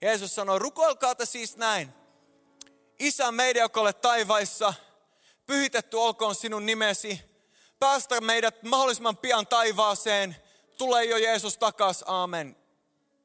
Jeesus 0.00 0.34
sanoi, 0.34 0.58
rukoilkaa 0.58 1.14
te 1.14 1.26
siis 1.26 1.56
näin. 1.56 1.92
Isä 2.98 3.32
meidän, 3.32 3.60
joka 3.60 3.80
olet 3.80 4.00
taivaissa, 4.00 4.74
pyhitetty 5.46 5.96
olkoon 5.96 6.34
sinun 6.34 6.66
nimesi. 6.66 7.31
Päästä 7.82 8.20
meidät 8.20 8.62
mahdollisimman 8.62 9.16
pian 9.16 9.46
taivaaseen. 9.46 10.36
Tule 10.78 11.04
jo 11.04 11.16
Jeesus 11.16 11.58
takas, 11.58 12.04
aamen. 12.06 12.56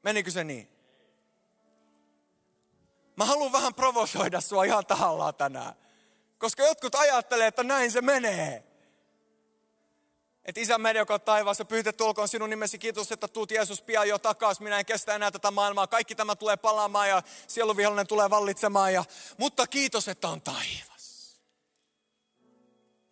Menikö 0.03 0.31
se 0.31 0.43
niin? 0.43 0.69
Mä 3.15 3.25
haluan 3.25 3.51
vähän 3.51 3.73
provosoida 3.73 4.41
sua 4.41 4.63
ihan 4.63 4.85
tahallaan 4.85 5.35
tänään. 5.35 5.73
Koska 6.37 6.63
jotkut 6.63 6.95
ajattelee, 6.95 7.47
että 7.47 7.63
näin 7.63 7.91
se 7.91 8.01
menee. 8.01 8.63
Että 10.45 10.61
isä 10.61 10.77
meidän, 10.77 10.99
joka 10.99 11.13
on 11.13 11.21
taivaassa, 11.21 11.65
pyhitetty 11.65 12.03
olkoon 12.03 12.27
sinun 12.27 12.49
nimesi. 12.49 12.79
Kiitos, 12.79 13.11
että 13.11 13.27
tuut 13.27 13.51
Jeesus 13.51 13.81
pian 13.81 14.09
jo 14.09 14.19
takaisin. 14.19 14.63
Minä 14.63 14.79
en 14.79 14.85
kestä 14.85 15.15
enää 15.15 15.31
tätä 15.31 15.51
maailmaa. 15.51 15.87
Kaikki 15.87 16.15
tämä 16.15 16.35
tulee 16.35 16.57
palaamaan 16.57 17.09
ja 17.09 17.23
sieluvihollinen 17.47 18.07
tulee 18.07 18.29
vallitsemaan. 18.29 18.93
Ja... 18.93 19.03
Mutta 19.37 19.67
kiitos, 19.67 20.07
että 20.07 20.27
on 20.27 20.41
taivas. 20.41 20.96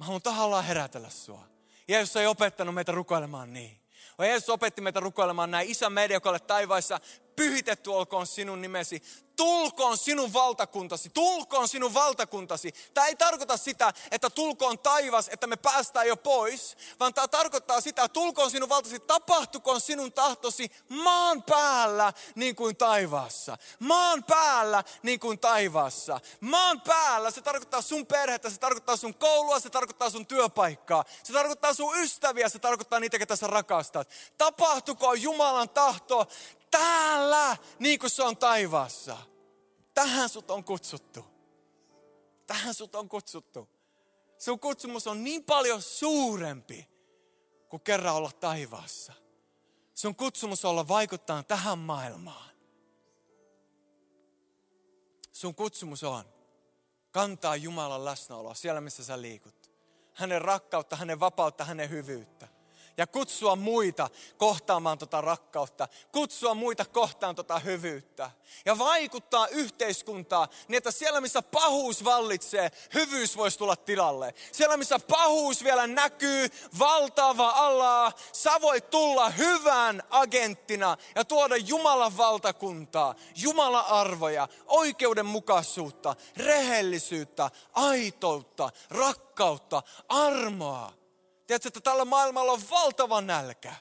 Mä 0.05 0.07
haluan 0.07 0.21
tahallaan 0.21 0.65
herätellä 0.65 1.09
sua. 1.09 1.47
Jeesus 1.87 2.15
ei 2.15 2.27
opettanut 2.27 2.75
meitä 2.75 2.91
rukoilemaan 2.91 3.53
niin. 3.53 3.81
Vaan 4.17 4.29
Jeesus 4.29 4.49
opetti 4.49 4.81
meitä 4.81 4.99
rukoilemaan 4.99 5.51
näin. 5.51 5.69
Isä 5.69 5.89
meidän, 5.89 6.13
joka 6.13 6.29
olet 6.29 6.47
taivaissa, 6.47 6.99
pyhitetty 7.35 7.89
olkoon 7.89 8.27
sinun 8.27 8.61
nimesi 8.61 9.03
tulkoon 9.35 9.97
sinun 9.97 10.33
valtakuntasi, 10.33 11.09
tulkoon 11.09 11.67
sinun 11.67 11.93
valtakuntasi. 11.93 12.73
Tämä 12.93 13.07
ei 13.07 13.15
tarkoita 13.15 13.57
sitä, 13.57 13.93
että 14.11 14.29
tulkoon 14.29 14.79
taivas, 14.79 15.29
että 15.29 15.47
me 15.47 15.55
päästään 15.55 16.07
jo 16.07 16.17
pois, 16.17 16.77
vaan 16.99 17.13
tämä 17.13 17.27
tarkoittaa 17.27 17.81
sitä, 17.81 18.03
että 18.03 18.13
tulkoon 18.13 18.51
sinun 18.51 18.69
valtasi, 18.69 18.99
tapahtukoon 18.99 19.81
sinun 19.81 20.11
tahtosi 20.11 20.71
maan 20.89 21.43
päällä 21.43 22.13
niin 22.35 22.55
kuin 22.55 22.75
taivaassa. 22.75 23.57
Maan 23.79 24.23
päällä 24.23 24.83
niin 25.03 25.19
kuin 25.19 25.39
taivaassa. 25.39 26.19
Maan 26.39 26.81
päällä 26.81 27.31
se 27.31 27.41
tarkoittaa 27.41 27.81
sun 27.81 28.05
perhettä, 28.05 28.49
se 28.49 28.59
tarkoittaa 28.59 28.97
sun 28.97 29.13
koulua, 29.13 29.59
se 29.59 29.69
tarkoittaa 29.69 30.09
sun 30.09 30.25
työpaikkaa, 30.25 31.05
se 31.23 31.33
tarkoittaa 31.33 31.73
sun 31.73 31.99
ystäviä, 31.99 32.49
se 32.49 32.59
tarkoittaa 32.59 32.99
niitä, 32.99 33.19
ketä 33.19 33.35
sä 33.35 33.47
rakastat. 33.47 34.09
Tapahtukoon 34.37 35.21
Jumalan 35.21 35.69
tahto 35.69 36.27
täällä, 36.77 37.57
niin 37.79 37.99
kuin 37.99 38.09
se 38.09 38.23
on 38.23 38.37
taivaassa. 38.37 39.17
Tähän 39.93 40.29
sut 40.29 40.51
on 40.51 40.63
kutsuttu. 40.63 41.25
Tähän 42.47 42.73
sut 42.73 42.95
on 42.95 43.09
kutsuttu. 43.09 43.69
Sun 44.37 44.59
kutsumus 44.59 45.07
on 45.07 45.23
niin 45.23 45.43
paljon 45.43 45.81
suurempi 45.81 46.89
kuin 47.69 47.81
kerran 47.81 48.15
olla 48.15 48.31
taivaassa. 48.31 49.13
Sun 49.93 50.15
kutsumus 50.15 50.65
olla 50.65 50.87
vaikuttaa 50.87 51.43
tähän 51.43 51.79
maailmaan. 51.79 52.49
Sun 55.31 55.55
kutsumus 55.55 56.03
on 56.03 56.23
kantaa 57.11 57.55
Jumalan 57.55 58.05
läsnäoloa 58.05 58.53
siellä, 58.53 58.81
missä 58.81 59.03
sä 59.03 59.21
liikut. 59.21 59.71
Hänen 60.13 60.41
rakkautta, 60.41 60.95
hänen 60.95 61.19
vapautta, 61.19 61.65
hänen 61.65 61.89
hyvyyttä 61.89 62.54
ja 62.97 63.07
kutsua 63.07 63.55
muita 63.55 64.09
kohtaamaan 64.37 64.97
tota 64.97 65.21
rakkautta, 65.21 65.87
kutsua 66.11 66.53
muita 66.53 66.85
kohtaan 66.85 67.35
tota 67.35 67.59
hyvyyttä. 67.59 68.31
Ja 68.65 68.77
vaikuttaa 68.77 69.47
yhteiskuntaa 69.47 70.47
niin, 70.67 70.77
että 70.77 70.91
siellä 70.91 71.21
missä 71.21 71.41
pahuus 71.41 72.03
vallitsee, 72.03 72.71
hyvyys 72.93 73.37
voisi 73.37 73.57
tulla 73.57 73.75
tilalle. 73.75 74.33
Siellä 74.51 74.77
missä 74.77 74.99
pahuus 74.99 75.63
vielä 75.63 75.87
näkyy, 75.87 76.47
valtava 76.79 77.49
alaa, 77.49 78.11
sä 78.31 78.61
voit 78.61 78.89
tulla 78.89 79.29
hyvän 79.29 80.03
agenttina 80.09 80.97
ja 81.15 81.25
tuoda 81.25 81.57
Jumalan 81.57 82.17
valtakuntaa, 82.17 83.15
Jumalan 83.35 83.85
arvoja, 83.85 84.47
oikeudenmukaisuutta, 84.65 86.15
rehellisyyttä, 86.37 87.51
aitoutta, 87.73 88.69
rakkautta, 88.89 89.83
armoa 90.09 91.04
Tiedätkö, 91.47 91.67
että 91.67 91.81
tällä 91.81 92.05
maailmalla 92.05 92.51
on 92.51 92.61
valtava 92.69 93.21
nälkä. 93.21 93.75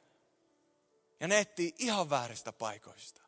Ja 1.20 1.28
ne 1.28 1.38
etsii 1.38 1.74
ihan 1.78 2.10
vääristä 2.10 2.52
paikoista. 2.52 3.22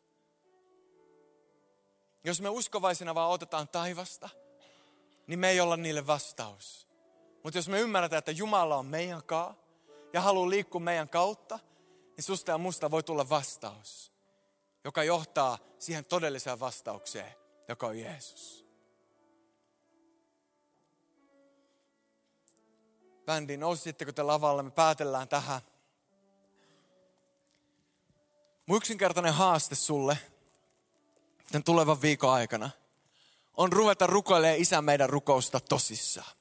Jos 2.23 2.41
me 2.41 2.49
uskovaisina 2.49 3.15
vaan 3.15 3.31
otetaan 3.31 3.67
taivasta, 3.67 4.29
niin 5.27 5.39
me 5.39 5.49
ei 5.49 5.59
olla 5.59 5.77
niille 5.77 6.07
vastaus. 6.07 6.87
Mutta 7.43 7.57
jos 7.57 7.67
me 7.69 7.79
ymmärretään, 7.79 8.17
että 8.17 8.31
Jumala 8.31 8.77
on 8.77 8.85
meidän 8.85 9.23
kaa 9.23 9.55
ja 10.13 10.21
haluaa 10.21 10.49
liikkua 10.49 10.81
meidän 10.81 11.09
kautta, 11.09 11.59
niin 12.17 12.23
susta 12.23 12.51
ja 12.51 12.57
musta 12.57 12.91
voi 12.91 13.03
tulla 13.03 13.29
vastaus, 13.29 14.11
joka 14.83 15.03
johtaa 15.03 15.57
siihen 15.79 16.05
todelliseen 16.05 16.59
vastaukseen, 16.59 17.33
joka 17.67 17.87
on 17.87 17.99
Jeesus. 17.99 18.66
Bändi, 23.27 23.57
nousisitteko 23.57 24.11
te 24.11 24.23
lavalle? 24.23 24.63
Me 24.63 24.71
päätellään 24.71 25.27
tähän. 25.27 25.61
Mun 28.65 28.77
yksinkertainen 28.77 29.33
haaste 29.33 29.75
sulle 29.75 30.17
tämän 31.51 31.63
tulevan 31.63 32.01
viikon 32.01 32.33
aikana 32.33 32.69
on 33.57 33.73
ruveta 33.73 34.07
rukoilemaan 34.07 34.59
isän 34.59 34.85
meidän 34.85 35.09
rukousta 35.09 35.59
tosissaan. 35.59 36.31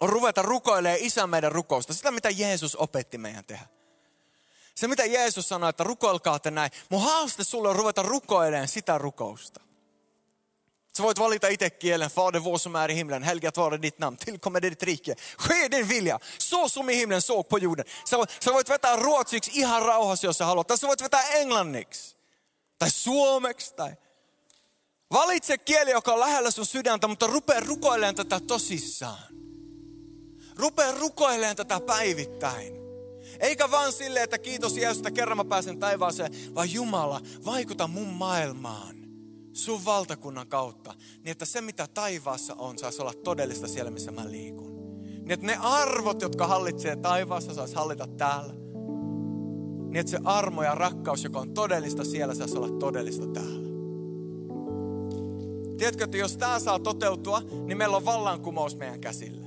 On 0.00 0.08
ruveta 0.08 0.42
rukoilemaan 0.42 1.00
isän 1.00 1.30
meidän 1.30 1.52
rukousta, 1.52 1.94
sitä 1.94 2.10
mitä 2.10 2.30
Jeesus 2.30 2.76
opetti 2.76 3.18
meidän 3.18 3.44
tehdä. 3.44 3.66
Se 4.74 4.88
mitä 4.88 5.04
Jeesus 5.04 5.48
sanoi, 5.48 5.70
että 5.70 5.84
rukoilkaa 5.84 6.38
te 6.38 6.50
näin. 6.50 6.70
Mun 6.90 7.02
haaste 7.02 7.44
sulle 7.44 7.68
on 7.68 7.76
ruveta 7.76 8.02
rukoilemaan 8.02 8.68
sitä 8.68 8.98
rukousta. 8.98 9.60
Sä 10.96 11.02
voit 11.02 11.18
valita 11.18 11.48
itse 11.48 11.70
kielen, 11.70 12.10
Fader 12.10 12.40
vår 12.44 12.58
som 12.58 12.76
är 12.76 12.90
i 12.90 12.94
himlen, 12.94 13.22
helgat 13.22 13.56
vare 13.56 13.82
ditt 13.82 13.98
namn, 13.98 14.16
tillkommer 14.16 14.60
ditt 14.60 14.82
rike. 14.82 15.14
Ske 15.38 15.68
din 15.70 15.88
vilja, 15.88 16.18
så 16.38 16.68
som 16.68 16.90
i 16.90 16.94
himlen, 16.94 17.22
så 17.22 17.42
på 17.42 17.58
jorden. 17.58 17.84
Sä, 18.04 18.16
sä 18.40 18.52
voit 18.52 18.68
vetää 18.68 18.96
ruotsiksi 18.96 19.50
ihan 19.54 19.82
rauhassa, 19.82 20.26
jos 20.26 20.38
sä 20.38 20.44
haluat. 20.44 20.66
Tai 20.66 20.78
sä 20.78 20.86
voit 20.86 21.02
vetää 21.02 21.22
englanniksi. 21.22 22.16
Tai 22.78 22.90
suomeksi. 22.90 23.74
Tai... 23.74 23.96
Valitse 25.12 25.58
kieli, 25.58 25.90
joka 25.90 26.12
on 26.12 26.20
lähellä 26.20 26.50
sun 26.50 26.66
sydäntä, 26.66 27.08
mutta 27.08 27.26
rupea 27.26 27.60
rukoilemaan 27.60 28.14
tätä 28.14 28.40
tosissaan. 28.40 29.22
Rupea 30.56 30.92
rukoilemaan 30.92 31.56
tätä 31.56 31.80
päivittäin. 31.80 32.74
Eikä 33.40 33.70
vaan 33.70 33.92
silleen, 33.92 34.24
että 34.24 34.38
kiitos 34.38 34.76
Jeesus, 34.76 34.96
että 34.96 35.10
kerran 35.10 35.36
mä 35.36 35.44
pääsen 35.44 35.78
taivaaseen, 35.78 36.54
vaan 36.54 36.72
Jumala, 36.72 37.20
vaikuta 37.44 37.86
mun 37.86 38.08
maailmaan 38.08 39.01
sun 39.52 39.84
valtakunnan 39.84 40.46
kautta, 40.46 40.94
niin 41.14 41.32
että 41.32 41.44
se 41.44 41.60
mitä 41.60 41.86
taivaassa 41.86 42.54
on, 42.54 42.78
saisi 42.78 43.02
olla 43.02 43.12
todellista 43.24 43.68
siellä, 43.68 43.90
missä 43.90 44.12
mä 44.12 44.30
liikun. 44.30 44.72
Niin 45.02 45.30
että 45.30 45.46
ne 45.46 45.56
arvot, 45.60 46.22
jotka 46.22 46.46
hallitsee 46.46 46.96
taivaassa, 46.96 47.54
saisi 47.54 47.74
hallita 47.74 48.06
täällä. 48.06 48.52
Niin 49.82 49.96
että 49.96 50.10
se 50.10 50.18
armo 50.24 50.62
ja 50.62 50.74
rakkaus, 50.74 51.24
joka 51.24 51.38
on 51.38 51.54
todellista 51.54 52.04
siellä, 52.04 52.34
saisi 52.34 52.56
olla 52.56 52.78
todellista 52.78 53.26
täällä. 53.26 53.72
Tiedätkö, 55.78 56.04
että 56.04 56.16
jos 56.16 56.36
tämä 56.36 56.58
saa 56.58 56.78
toteutua, 56.78 57.42
niin 57.66 57.78
meillä 57.78 57.96
on 57.96 58.04
vallankumous 58.04 58.76
meidän 58.76 59.00
käsillä. 59.00 59.46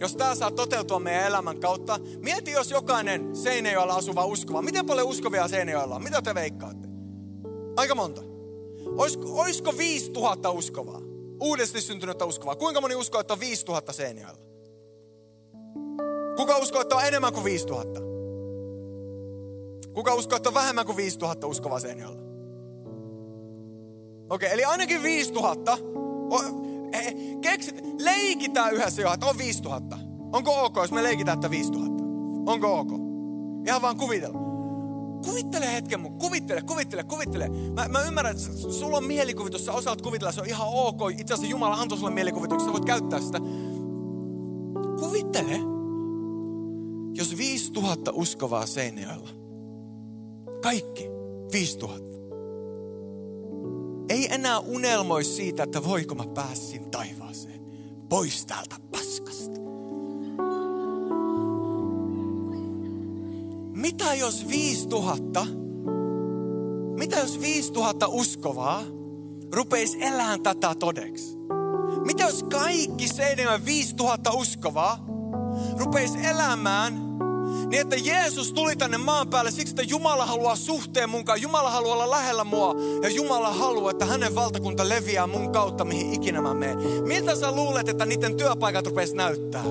Jos 0.00 0.16
tämä 0.16 0.34
saa 0.34 0.50
toteutua 0.50 0.98
meidän 0.98 1.26
elämän 1.26 1.60
kautta, 1.60 1.98
mieti 2.20 2.50
jos 2.50 2.70
jokainen 2.70 3.36
Seinäjoella 3.36 3.94
asuva 3.94 4.24
uskova. 4.24 4.62
Miten 4.62 4.86
paljon 4.86 5.08
uskovia 5.08 5.48
Seinäjoella 5.48 5.96
on? 5.96 6.02
Mitä 6.02 6.22
te 6.22 6.34
veikkaatte? 6.34 6.88
Aika 7.76 7.94
monta. 7.94 8.31
Olisiko, 8.96 9.40
olisiko 9.40 9.78
5000 9.78 10.50
uskovaa? 10.50 11.00
Uudesti 11.40 11.80
syntynyttä 11.80 12.24
uskovaa. 12.24 12.56
Kuinka 12.56 12.80
moni 12.80 12.94
uskoo, 12.94 13.20
että 13.20 13.34
on 13.34 13.40
5000 13.40 13.92
Seinäjoella? 13.92 14.42
Kuka 16.36 16.58
uskoo, 16.58 16.80
että 16.80 16.96
on 16.96 17.04
enemmän 17.04 17.32
kuin 17.32 17.44
5000? 17.44 18.00
Kuka 19.94 20.14
uskoo, 20.14 20.36
että 20.36 20.48
on 20.48 20.54
vähemmän 20.54 20.86
kuin 20.86 20.96
5000 20.96 21.46
uskovaa 21.46 21.80
Seinäjoella? 21.80 22.22
Okei, 24.30 24.46
okay, 24.46 24.48
eli 24.48 24.64
ainakin 24.64 25.02
5000. 25.02 25.78
Ei, 26.92 27.36
keksit, 27.40 27.80
leikitään 28.00 28.74
yhdessä 28.74 29.02
jo, 29.02 29.12
että 29.12 29.26
on 29.26 29.38
5000. 29.38 29.98
Onko 30.32 30.64
ok, 30.64 30.76
jos 30.76 30.92
me 30.92 31.02
leikitään, 31.02 31.34
että 31.34 31.50
5000? 31.50 32.04
Onko 32.46 32.78
ok? 32.78 32.90
Ihan 33.66 33.82
vaan 33.82 33.96
kuvitella. 33.96 34.51
Kuvittele 35.24 35.72
hetken 35.72 36.00
mun, 36.00 36.18
kuvittele, 36.18 36.62
kuvittele, 36.62 37.04
kuvittele. 37.04 37.48
Mä, 37.48 37.88
mä 37.88 38.02
ymmärrän, 38.02 38.36
että 38.36 38.42
sulla 38.72 38.96
on 38.96 39.04
mielikuvitus, 39.04 39.66
sä 39.66 39.72
osaat 39.72 40.02
kuvitella, 40.02 40.32
se 40.32 40.40
on 40.40 40.46
ihan 40.46 40.68
ok. 40.70 41.00
Itse 41.10 41.34
asiassa 41.34 41.50
Jumala 41.50 41.74
antoi 41.74 41.98
sulle 41.98 42.10
mielikuvituksen, 42.10 42.68
sä 42.68 42.72
voit 42.72 42.84
käyttää 42.84 43.20
sitä. 43.20 43.38
Kuvittele, 45.00 45.58
jos 47.14 47.36
5000 47.36 48.12
uskovaa 48.14 48.66
Seinäjoella. 48.66 49.28
Kaikki 50.62 51.08
5000. 51.52 52.12
Ei 54.08 54.34
enää 54.34 54.58
unelmoi 54.58 55.24
siitä, 55.24 55.62
että 55.62 55.84
voiko 55.84 56.14
mä 56.14 56.24
pääsin 56.34 56.90
taivaaseen. 56.90 57.60
Pois 58.08 58.46
täältä 58.46 58.76
paskasta. 58.90 59.61
Mitä 63.72 64.14
jos 64.14 64.48
5000, 64.48 65.46
mitä 66.98 67.18
jos 67.18 67.40
5000 67.40 68.08
uskovaa 68.08 68.82
rupeisi 69.52 70.02
elämään 70.02 70.42
tätä 70.42 70.74
todeksi? 70.74 71.36
Mitä 72.04 72.24
jos 72.24 72.42
kaikki 72.42 73.06
5000 73.64 74.32
uskovaa 74.32 75.06
rupeisi 75.78 76.26
elämään 76.26 77.12
niin, 77.68 77.80
että 77.80 77.96
Jeesus 77.96 78.52
tuli 78.52 78.76
tänne 78.76 78.98
maan 78.98 79.28
päälle 79.28 79.50
siksi, 79.50 79.72
että 79.72 79.82
Jumala 79.82 80.26
haluaa 80.26 80.56
suhteen 80.56 81.10
mukaan. 81.10 81.42
Jumala 81.42 81.70
haluaa 81.70 81.94
olla 81.94 82.10
lähellä 82.10 82.44
mua. 82.44 82.74
Ja 83.02 83.08
Jumala 83.08 83.52
haluaa, 83.52 83.90
että 83.90 84.06
hänen 84.06 84.34
valtakunta 84.34 84.88
leviää 84.88 85.26
mun 85.26 85.52
kautta, 85.52 85.84
mihin 85.84 86.12
ikinä 86.12 86.40
mä 86.40 86.54
menen. 86.54 86.78
Miltä 87.06 87.36
sä 87.36 87.52
luulet, 87.52 87.88
että 87.88 88.06
niiden 88.06 88.36
työpaikat 88.36 88.86
rupeisi 88.86 89.16
näyttää? 89.16 89.64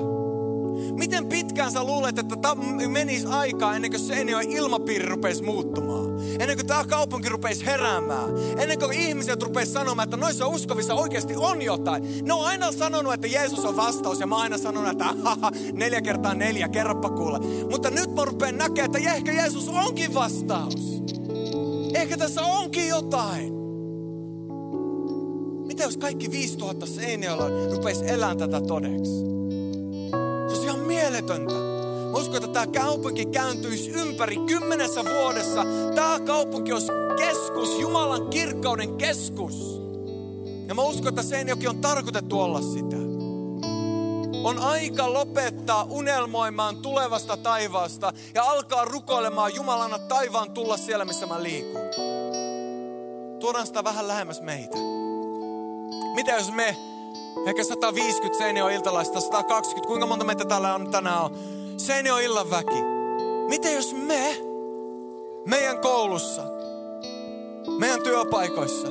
Miten 0.97 1.25
pitkään 1.25 1.71
sä 1.71 1.83
luulet, 1.83 2.19
että 2.19 2.35
tämä 2.35 2.63
menisi 2.87 3.27
aikaa 3.27 3.75
ennen 3.75 3.91
kuin 3.91 4.01
Seinäjoen 4.01 4.51
ilmapiiri 4.51 5.05
rupeisi 5.05 5.43
muuttumaan? 5.43 6.05
Ennen 6.39 6.57
kuin 6.57 6.67
tämä 6.67 6.85
kaupunki 6.85 7.29
rupeisi 7.29 7.65
heräämään? 7.65 8.29
Ennen 8.57 8.79
kuin 8.79 8.93
ihmiset 8.93 9.43
rupeisi 9.43 9.71
sanomaan, 9.71 10.03
että 10.07 10.17
noissa 10.17 10.47
uskovissa 10.47 10.93
oikeasti 10.93 11.33
on 11.37 11.61
jotain? 11.61 12.25
Ne 12.25 12.33
on 12.33 12.45
aina 12.45 12.71
sanonut, 12.71 13.13
että 13.13 13.27
Jeesus 13.27 13.65
on 13.65 13.77
vastaus 13.77 14.19
ja 14.19 14.27
mä 14.27 14.35
oon 14.35 14.43
aina 14.43 14.57
sanonut, 14.57 14.91
että 14.91 15.05
haha, 15.23 15.51
neljä 15.73 16.01
kertaa 16.01 16.33
neljä, 16.33 16.69
kerropa 16.69 17.09
kuule. 17.09 17.39
Mutta 17.71 17.89
nyt 17.89 18.15
mä 18.15 18.25
rupean 18.25 18.57
näkemään, 18.57 18.95
että 18.95 19.13
ehkä 19.13 19.31
Jeesus 19.31 19.69
onkin 19.69 20.13
vastaus. 20.13 21.03
Ehkä 21.93 22.17
tässä 22.17 22.41
onkin 22.41 22.87
jotain. 22.87 23.53
Mitä 25.67 25.83
jos 25.83 25.97
kaikki 25.97 26.31
5000 26.31 26.85
Seinäjoella 26.85 27.75
rupeisi 27.75 28.09
elämään 28.09 28.37
tätä 28.37 28.61
todeksi? 28.61 29.40
Mieletöntä. 31.11 31.53
Mä 32.11 32.17
uskon, 32.17 32.35
että 32.35 32.47
tämä 32.47 32.67
kaupunki 32.67 33.25
kääntyisi 33.25 33.91
ympäri 33.91 34.37
kymmenessä 34.47 35.05
vuodessa. 35.05 35.65
Tämä 35.95 36.19
kaupunki 36.19 36.73
olisi 36.73 36.91
keskus, 37.17 37.79
Jumalan 37.79 38.29
kirkkauden 38.29 38.97
keskus. 38.97 39.81
Ja 40.67 40.75
mä 40.75 40.81
uskon, 40.81 41.07
että 41.07 41.23
Seinäjoki 41.23 41.67
on 41.67 41.81
tarkoitettu 41.81 42.39
olla 42.39 42.61
sitä. 42.61 42.95
On 44.43 44.59
aika 44.59 45.13
lopettaa 45.13 45.87
unelmoimaan 45.89 46.77
tulevasta 46.77 47.37
taivaasta 47.37 48.13
ja 48.33 48.43
alkaa 48.43 48.85
rukoilemaan 48.85 49.55
Jumalana 49.55 49.99
taivaan 49.99 50.51
tulla 50.51 50.77
siellä, 50.77 51.05
missä 51.05 51.25
mä 51.25 51.43
liikun. 51.43 51.81
Tuodaan 53.39 53.67
sitä 53.67 53.83
vähän 53.83 54.07
lähemmäs 54.07 54.41
meitä. 54.41 54.77
Mitä 56.15 56.31
jos 56.31 56.51
me 56.51 56.75
Ehkä 57.45 57.63
150 57.63 58.37
Seinio 58.37 58.67
iltalaista, 58.67 59.21
120, 59.21 59.87
kuinka 59.87 60.05
monta 60.05 60.25
meitä 60.25 60.45
täällä 60.45 60.75
on 60.75 60.91
tänään 60.91 61.21
on. 61.21 61.31
Illan 62.23 62.49
väki. 62.49 62.83
Miten 63.49 63.75
jos 63.75 63.93
me, 63.93 64.37
meidän 65.45 65.79
koulussa, 65.79 66.43
meidän 67.79 68.03
työpaikoissa, 68.03 68.87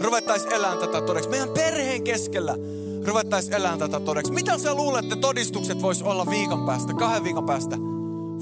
ruvettaisiin 0.00 0.52
elämään 0.52 0.78
tätä 0.78 1.00
todeksi. 1.00 1.28
Meidän 1.30 1.50
perheen 1.50 2.04
keskellä 2.04 2.56
ruvettaisiin 3.04 3.54
elämään 3.54 3.78
tätä 3.78 4.00
todeksi. 4.00 4.32
Mitä 4.32 4.58
sä 4.58 4.74
luulet, 4.74 5.04
että 5.04 5.16
todistukset 5.16 5.82
vois 5.82 6.02
olla 6.02 6.26
viikon 6.30 6.66
päästä, 6.66 6.94
kahden 6.94 7.24
viikon 7.24 7.46
päästä, 7.46 7.76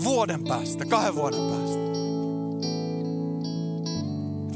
vuoden 0.05 0.45
päästä, 0.45 0.85
kahden 0.85 1.15
vuoden 1.15 1.41
päästä? 1.41 1.88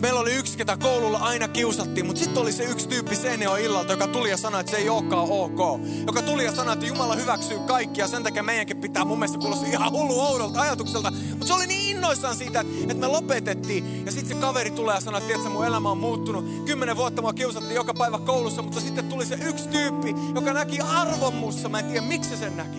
Meillä 0.03 0.21
oli 0.21 0.35
yksi, 0.35 0.57
ketä 0.57 0.77
koululla 0.77 1.19
aina 1.19 1.49
kiusattiin, 1.49 2.07
mutta 2.07 2.23
sitten 2.23 2.43
oli 2.43 2.53
se 2.53 2.65
yksi 2.65 2.89
tyyppi 2.89 3.17
Seineo 3.17 3.57
illalta, 3.57 3.93
joka 3.93 4.07
tuli 4.07 4.31
ja 4.31 4.37
sanoi, 4.37 4.61
että 4.61 4.71
se 4.71 4.77
ei 4.77 4.89
olekaan 4.89 5.29
ok. 5.31 5.81
Joka 6.07 6.23
tuli 6.23 6.45
ja 6.45 6.53
sanoi, 6.53 6.73
että 6.73 6.87
Jumala 6.87 7.15
hyväksyy 7.15 7.59
kaikki 7.59 8.01
ja 8.01 8.09
sen 8.09 8.23
takia 8.23 8.43
meidänkin 8.43 8.77
pitää 8.77 9.05
mun 9.05 9.19
mielestä 9.19 9.39
kuulostaa 9.39 9.69
ihan 9.69 9.93
hullu 9.93 10.21
oudolta 10.21 10.61
ajatukselta. 10.61 11.11
Mutta 11.11 11.47
se 11.47 11.55
oli 11.55 11.67
niin 11.67 11.97
innoissaan 11.97 12.37
siitä, 12.37 12.61
että 12.61 12.95
me 12.95 13.07
lopetettiin. 13.07 14.07
Ja 14.07 14.13
sitten 14.13 14.37
se 14.37 14.41
kaveri 14.41 14.71
tulee 14.71 14.95
ja 14.95 15.01
sanoi, 15.01 15.33
että 15.35 15.49
mun 15.49 15.67
elämä 15.67 15.91
on 15.91 15.99
muuttunut. 15.99 16.65
Kymmenen 16.67 16.97
vuotta 16.97 17.23
mua 17.23 17.33
kiusattiin 17.33 17.75
joka 17.75 17.95
päivä 17.95 18.19
koulussa, 18.19 18.63
mutta 18.63 18.81
sitten 18.81 19.09
tuli 19.09 19.27
se 19.27 19.35
yksi 19.35 19.69
tyyppi, 19.69 20.15
joka 20.35 20.53
näki 20.53 20.81
arvon 20.81 21.35
mussa. 21.35 21.69
Mä 21.69 21.79
en 21.79 21.85
tiedä, 21.85 22.07
miksi 22.07 22.31
se 22.31 22.37
sen 22.37 22.57
näki. 22.57 22.79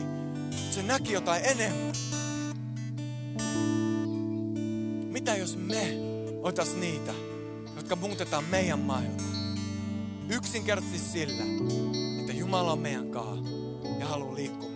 Se 0.71 0.83
näki 0.83 1.13
jotain 1.13 1.45
enemmän. 1.45 1.93
Mitä 5.11 5.35
jos 5.35 5.57
me 5.57 6.12
Otas 6.43 6.75
niitä, 6.75 7.13
jotka 7.75 7.95
muutetaan 7.95 8.43
meidän 8.43 8.79
maailmaa. 8.79 9.33
Yksinkertaisesti 10.29 10.99
sillä, 10.99 11.43
että 12.19 12.33
Jumala 12.33 12.71
on 12.71 12.79
meidän 12.79 13.11
kanssa 13.11 13.55
ja 13.99 14.05
haluaa 14.05 14.35
liikkua 14.35 14.72